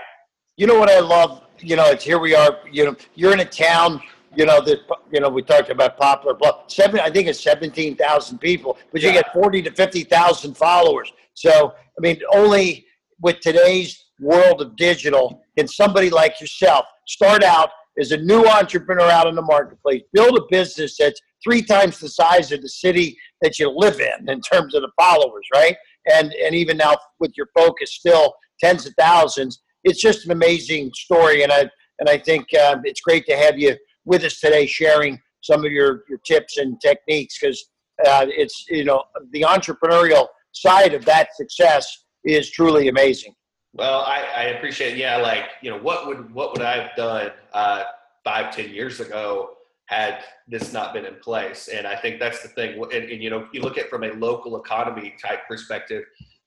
you 0.60 0.66
know 0.66 0.78
what 0.78 0.90
I 0.90 1.00
love? 1.00 1.40
You 1.58 1.76
know, 1.76 1.86
it's 1.86 2.04
here 2.04 2.18
we 2.18 2.34
are. 2.34 2.58
You 2.70 2.84
know, 2.84 2.96
you're 3.14 3.32
in 3.32 3.40
a 3.40 3.46
town. 3.46 4.02
You 4.36 4.44
know 4.44 4.60
that. 4.60 4.80
You 5.10 5.20
know, 5.20 5.30
we 5.30 5.42
talked 5.42 5.70
about 5.70 5.96
Poplar. 5.96 6.34
Bluff. 6.34 6.64
Seven, 6.66 7.00
I 7.00 7.10
think 7.10 7.28
it's 7.28 7.40
seventeen 7.40 7.96
thousand 7.96 8.38
people, 8.38 8.76
but 8.92 9.00
yeah. 9.00 9.08
you 9.08 9.14
get 9.14 9.32
forty 9.32 9.62
to 9.62 9.70
fifty 9.72 10.04
thousand 10.04 10.58
followers. 10.58 11.14
So, 11.32 11.72
I 11.72 12.00
mean, 12.00 12.20
only 12.34 12.84
with 13.22 13.40
today's 13.40 14.04
world 14.20 14.60
of 14.60 14.76
digital 14.76 15.42
can 15.56 15.66
somebody 15.66 16.10
like 16.10 16.38
yourself 16.42 16.84
start 17.06 17.42
out 17.42 17.70
as 18.00 18.12
a 18.12 18.16
new 18.16 18.46
entrepreneur 18.46 19.08
out 19.10 19.26
in 19.26 19.34
the 19.34 19.42
marketplace, 19.42 20.02
build 20.12 20.36
a 20.36 20.42
business 20.50 20.96
that's 20.98 21.20
three 21.44 21.62
times 21.62 21.98
the 21.98 22.08
size 22.08 22.52
of 22.52 22.62
the 22.62 22.68
city 22.68 23.16
that 23.42 23.58
you 23.58 23.70
live 23.70 24.00
in 24.00 24.28
in 24.28 24.40
terms 24.40 24.74
of 24.74 24.82
the 24.82 24.90
followers, 24.98 25.46
right? 25.54 25.76
And 26.12 26.32
and 26.32 26.54
even 26.54 26.78
now 26.78 26.96
with 27.18 27.32
your 27.36 27.48
focus, 27.54 27.94
still 27.94 28.34
tens 28.62 28.86
of 28.86 28.94
thousands 28.98 29.60
it's 29.84 30.00
just 30.00 30.24
an 30.26 30.32
amazing 30.32 30.92
story, 30.94 31.42
and 31.42 31.52
I 31.52 31.70
and 31.98 32.08
I 32.08 32.18
think 32.18 32.46
uh, 32.54 32.76
it's 32.84 33.00
great 33.00 33.26
to 33.26 33.36
have 33.36 33.58
you 33.58 33.76
with 34.04 34.24
us 34.24 34.40
today, 34.40 34.66
sharing 34.66 35.20
some 35.42 35.64
of 35.64 35.72
your 35.72 36.04
your 36.08 36.18
tips 36.26 36.58
and 36.58 36.80
techniques 36.80 37.38
because 37.40 37.64
uh, 38.06 38.26
it's 38.28 38.64
you 38.68 38.84
know 38.84 39.02
the 39.32 39.42
entrepreneurial 39.42 40.26
side 40.52 40.94
of 40.94 41.04
that 41.04 41.34
success 41.34 42.04
is 42.24 42.50
truly 42.50 42.88
amazing. 42.88 43.34
Well, 43.72 44.00
I, 44.00 44.26
I 44.36 44.42
appreciate. 44.56 44.96
Yeah, 44.96 45.16
like 45.18 45.44
you 45.62 45.70
know, 45.70 45.78
what 45.78 46.06
would 46.06 46.32
what 46.34 46.52
would 46.52 46.62
I 46.62 46.82
have 46.82 46.96
done 46.96 47.30
uh, 47.52 47.84
five, 48.24 48.54
ten 48.54 48.70
years 48.70 49.00
ago 49.00 49.50
had 49.86 50.22
this 50.48 50.72
not 50.72 50.92
been 50.92 51.04
in 51.04 51.14
place? 51.16 51.68
And 51.68 51.86
I 51.86 51.96
think 51.96 52.18
that's 52.18 52.42
the 52.42 52.48
thing. 52.48 52.82
And, 52.92 53.04
and 53.10 53.22
you 53.22 53.30
know, 53.30 53.46
you 53.52 53.62
look 53.62 53.78
at 53.78 53.88
from 53.88 54.04
a 54.04 54.12
local 54.12 54.60
economy 54.60 55.14
type 55.22 55.46
perspective 55.48 56.04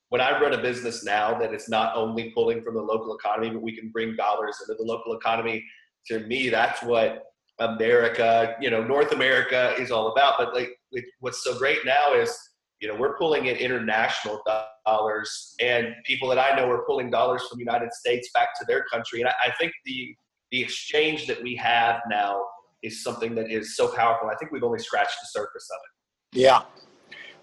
when 0.10 0.22
I 0.22 0.40
run 0.40 0.54
a 0.54 0.62
business 0.62 1.04
now 1.04 1.38
that 1.40 1.54
it's 1.54 1.70
not 1.70 1.96
only 1.96 2.30
pulling 2.32 2.62
from 2.62 2.76
the 2.76 2.82
local 2.82 3.16
economy, 3.16 3.50
but 3.50 3.62
we 3.62 3.76
can 3.76 3.90
bring 3.90 4.16
dollars 4.16 4.58
into 4.62 4.78
the 4.78 4.86
local 4.86 5.16
economy. 5.16 5.66
To 6.08 6.20
me, 6.28 6.50
that's 6.50 6.84
what 6.84 7.34
America, 7.60 8.56
you 8.62 8.70
know, 8.70 8.84
North 8.84 9.12
America 9.12 9.74
is 9.80 9.92
all 9.92 10.12
about. 10.12 10.36
But 10.38 10.54
like, 10.54 10.78
what's 11.20 11.44
so 11.44 11.58
great 11.58 11.86
now 11.86 12.14
is, 12.14 12.38
you 12.84 12.90
know, 12.90 12.96
we're 12.96 13.18
pulling 13.18 13.46
in 13.46 13.56
international 13.56 14.42
dollars, 14.86 15.56
and 15.62 15.96
people 16.04 16.28
that 16.28 16.38
I 16.38 16.54
know 16.58 16.70
are 16.70 16.84
pulling 16.86 17.10
dollars 17.10 17.42
from 17.48 17.58
the 17.58 17.64
United 17.64 17.94
States 17.94 18.30
back 18.34 18.50
to 18.60 18.66
their 18.68 18.84
country. 18.92 19.22
And 19.22 19.30
I, 19.30 19.34
I 19.46 19.52
think 19.58 19.72
the 19.86 20.14
the 20.52 20.62
exchange 20.62 21.26
that 21.28 21.42
we 21.42 21.56
have 21.56 22.02
now 22.10 22.44
is 22.84 23.02
something 23.02 23.36
that 23.36 23.50
is 23.50 23.78
so 23.78 23.88
powerful. 23.88 24.28
I 24.30 24.36
think 24.36 24.52
we've 24.52 24.66
only 24.66 24.80
scratched 24.80 25.16
the 25.22 25.28
surface 25.28 25.70
of 25.72 25.80
it. 25.86 26.42
Yeah, 26.42 26.64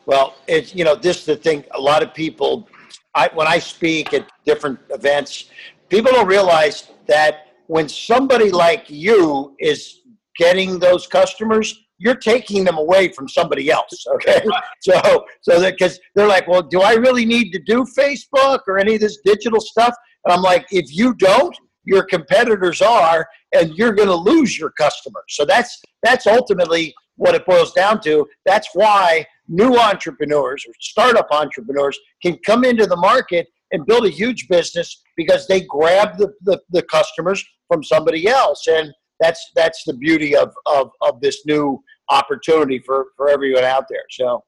well, 0.05 0.35
it's 0.46 0.74
you 0.74 0.85
know 0.85 0.94
this 0.94 1.20
is 1.20 1.24
the 1.24 1.37
thing. 1.37 1.64
A 1.70 1.81
lot 1.81 2.03
of 2.03 2.12
people, 2.12 2.68
I, 3.14 3.31
when 3.33 3.46
I 3.46 3.61
speak 3.61 4.12
at 4.12 4.29
different 4.44 4.79
events, 4.90 5.48
people 5.88 6.12
don't 6.12 6.29
realize 6.29 6.90
that 7.07 7.46
when 7.66 7.88
somebody 7.88 8.50
like 8.50 8.90
you 8.90 9.57
is 9.59 10.00
getting 10.37 10.79
those 10.79 11.07
customers, 11.07 11.87
you're 12.01 12.17
taking 12.17 12.65
them 12.65 12.79
away 12.79 13.13
from 13.13 13.29
somebody 13.29 13.71
else. 13.71 14.05
Okay, 14.15 14.43
so 14.81 15.25
so 15.43 15.61
that 15.61 15.77
because 15.79 16.01
they're 16.15 16.27
like, 16.27 16.49
well, 16.49 16.63
do 16.63 16.81
I 16.81 16.95
really 16.95 17.25
need 17.25 17.53
to 17.53 17.61
do 17.61 17.85
Facebook 17.97 18.61
or 18.67 18.79
any 18.79 18.95
of 18.95 19.01
this 19.01 19.19
digital 19.25 19.61
stuff? 19.61 19.95
And 20.25 20.33
I'm 20.33 20.43
like, 20.43 20.67
if 20.73 20.97
you 20.97 21.15
don't, 21.15 21.57
your 21.85 22.05
competitors 22.05 22.81
are, 22.81 23.29
and 23.55 23.75
you're 23.77 23.93
going 23.93 24.09
to 24.09 24.15
lose 24.15 24.59
your 24.59 24.71
customers. 24.71 25.25
So 25.29 25.45
that's 25.45 25.81
that's 26.03 26.27
ultimately 26.27 26.95
what 27.17 27.35
it 27.35 27.45
boils 27.45 27.73
down 27.73 28.01
to. 28.01 28.27
That's 28.47 28.69
why 28.73 29.27
new 29.47 29.77
entrepreneurs 29.77 30.65
or 30.67 30.73
startup 30.81 31.29
entrepreneurs 31.31 31.99
can 32.23 32.39
come 32.47 32.65
into 32.65 32.87
the 32.87 32.97
market 32.97 33.47
and 33.73 33.85
build 33.85 34.07
a 34.07 34.11
huge 34.11 34.49
business 34.49 35.03
because 35.17 35.47
they 35.47 35.61
grab 35.69 36.17
the, 36.17 36.33
the, 36.43 36.59
the 36.71 36.83
customers 36.83 37.45
from 37.69 37.85
somebody 37.85 38.27
else. 38.27 38.67
And 38.67 38.93
that's 39.20 39.50
that's 39.54 39.85
the 39.85 39.94
beauty 39.94 40.37
of, 40.37 40.52
of, 40.66 40.90
of 41.00 41.20
this 41.20 41.44
new 41.46 41.83
opportunity 42.09 42.78
for, 42.78 43.09
for 43.16 43.28
everyone 43.28 43.64
out 43.64 43.87
there. 43.88 44.04
So 44.11 44.42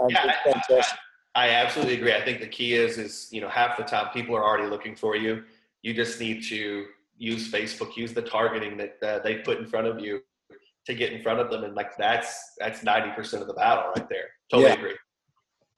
um, 0.00 0.10
yeah, 0.10 0.32
fantastic. 0.44 0.98
I, 1.34 1.48
I, 1.48 1.50
absolutely 1.50 1.94
agree. 1.94 2.14
I 2.14 2.24
think 2.24 2.40
the 2.40 2.48
key 2.48 2.74
is 2.74 2.98
is 2.98 3.28
you 3.30 3.40
know 3.40 3.48
half 3.48 3.76
the 3.76 3.84
time 3.84 4.08
people 4.12 4.36
are 4.36 4.44
already 4.44 4.68
looking 4.68 4.94
for 4.94 5.16
you. 5.16 5.42
You 5.82 5.94
just 5.94 6.20
need 6.20 6.42
to 6.44 6.86
use 7.16 7.50
Facebook, 7.50 7.96
use 7.96 8.12
the 8.12 8.22
targeting 8.22 8.76
that 8.76 8.96
uh, 9.02 9.18
they 9.20 9.36
put 9.36 9.58
in 9.58 9.66
front 9.66 9.86
of 9.86 10.00
you 10.00 10.20
to 10.86 10.94
get 10.94 11.12
in 11.12 11.22
front 11.22 11.40
of 11.40 11.50
them, 11.50 11.64
and 11.64 11.74
like 11.74 11.96
that's 11.96 12.54
that's 12.58 12.82
ninety 12.82 13.10
percent 13.14 13.42
of 13.42 13.48
the 13.48 13.54
battle 13.54 13.92
right 13.96 14.08
there. 14.08 14.28
Totally 14.50 14.70
yeah. 14.70 14.78
agree. 14.78 14.96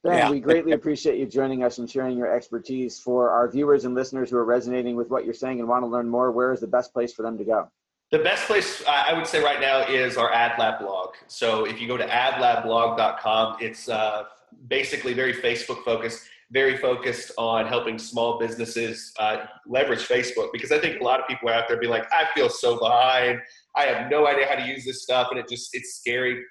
Ben, 0.02 0.16
yeah. 0.16 0.30
we 0.30 0.40
greatly 0.40 0.72
appreciate 0.72 1.18
you 1.18 1.26
joining 1.26 1.62
us 1.62 1.76
and 1.76 1.90
sharing 1.90 2.16
your 2.16 2.34
expertise. 2.34 2.98
For 2.98 3.30
our 3.30 3.50
viewers 3.50 3.84
and 3.84 3.94
listeners 3.94 4.30
who 4.30 4.36
are 4.38 4.46
resonating 4.46 4.96
with 4.96 5.10
what 5.10 5.26
you're 5.26 5.34
saying 5.34 5.60
and 5.60 5.68
want 5.68 5.82
to 5.82 5.88
learn 5.88 6.08
more, 6.08 6.32
where 6.32 6.52
is 6.52 6.60
the 6.60 6.66
best 6.66 6.94
place 6.94 7.12
for 7.12 7.22
them 7.22 7.36
to 7.36 7.44
go? 7.44 7.68
The 8.10 8.18
best 8.18 8.46
place 8.46 8.82
I 8.88 9.12
would 9.12 9.26
say 9.26 9.40
right 9.40 9.60
now 9.60 9.82
is 9.82 10.16
our 10.16 10.32
AdLab 10.32 10.80
blog. 10.80 11.10
So 11.28 11.64
if 11.64 11.80
you 11.80 11.86
go 11.86 11.96
to 11.96 12.06
adlabblog.com, 12.06 13.58
it's 13.60 13.88
uh, 13.88 14.24
basically 14.66 15.14
very 15.14 15.32
Facebook 15.32 15.84
focused, 15.84 16.24
very 16.50 16.76
focused 16.76 17.30
on 17.38 17.68
helping 17.68 18.00
small 18.00 18.36
businesses 18.36 19.12
uh, 19.20 19.44
leverage 19.64 20.00
Facebook 20.00 20.48
because 20.52 20.72
I 20.72 20.80
think 20.80 21.00
a 21.00 21.04
lot 21.04 21.20
of 21.20 21.28
people 21.28 21.50
out 21.50 21.68
there 21.68 21.78
be 21.78 21.86
like, 21.86 22.04
I 22.12 22.26
feel 22.34 22.48
so 22.48 22.80
behind. 22.80 23.38
I 23.76 23.84
have 23.84 24.10
no 24.10 24.26
idea 24.26 24.46
how 24.48 24.56
to 24.56 24.66
use 24.66 24.84
this 24.84 25.04
stuff, 25.04 25.28
and 25.30 25.38
it 25.38 25.48
just 25.48 25.70
it's 25.72 25.94
scary. 25.94 26.42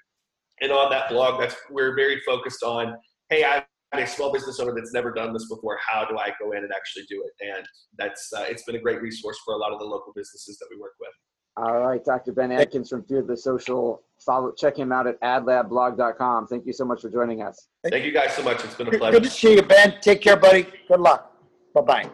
And 0.62 0.72
on 0.72 0.90
that 0.90 1.10
blog, 1.10 1.40
that's 1.40 1.56
we're 1.70 1.94
very 1.94 2.22
focused 2.24 2.62
on. 2.62 2.96
Hey, 3.28 3.44
I'm 3.44 3.62
a 3.92 4.06
small 4.06 4.32
business 4.32 4.58
owner 4.60 4.74
that's 4.74 4.94
never 4.94 5.12
done 5.12 5.34
this 5.34 5.46
before. 5.46 5.78
How 5.86 6.06
do 6.06 6.16
I 6.16 6.32
go 6.40 6.52
in 6.52 6.64
and 6.64 6.72
actually 6.74 7.04
do 7.10 7.22
it? 7.22 7.46
And 7.46 7.66
that's 7.98 8.32
uh, 8.34 8.46
it's 8.48 8.62
been 8.62 8.76
a 8.76 8.80
great 8.80 9.02
resource 9.02 9.38
for 9.44 9.52
a 9.52 9.58
lot 9.58 9.72
of 9.72 9.78
the 9.78 9.84
local 9.84 10.14
businesses 10.14 10.56
that 10.58 10.66
we 10.70 10.80
work 10.80 10.94
with. 10.98 11.10
All 11.60 11.78
right, 11.82 12.02
Dr. 12.02 12.32
Ben 12.32 12.52
Adkins 12.52 12.88
from 12.88 13.04
Fearless 13.04 13.44
Social. 13.44 14.02
Follow, 14.24 14.50
check 14.52 14.78
him 14.78 14.92
out 14.92 15.06
at 15.06 15.20
adlabblog.com. 15.20 16.46
Thank 16.46 16.64
you 16.64 16.72
so 16.72 16.86
much 16.86 17.02
for 17.02 17.10
joining 17.10 17.42
us. 17.42 17.68
Thank 17.86 18.06
you 18.06 18.12
guys 18.12 18.32
so 18.32 18.42
much. 18.42 18.64
It's 18.64 18.74
been 18.74 18.86
a 18.86 18.90
pleasure. 18.92 19.20
Good 19.20 19.20
pleasure. 19.20 19.20
to 19.20 19.30
see 19.30 19.54
you, 19.56 19.62
Ben. 19.62 19.96
Take 20.00 20.22
care, 20.22 20.38
buddy. 20.38 20.66
Good 20.88 21.00
luck. 21.00 21.36
Bye 21.74 21.80
bye. 21.82 22.10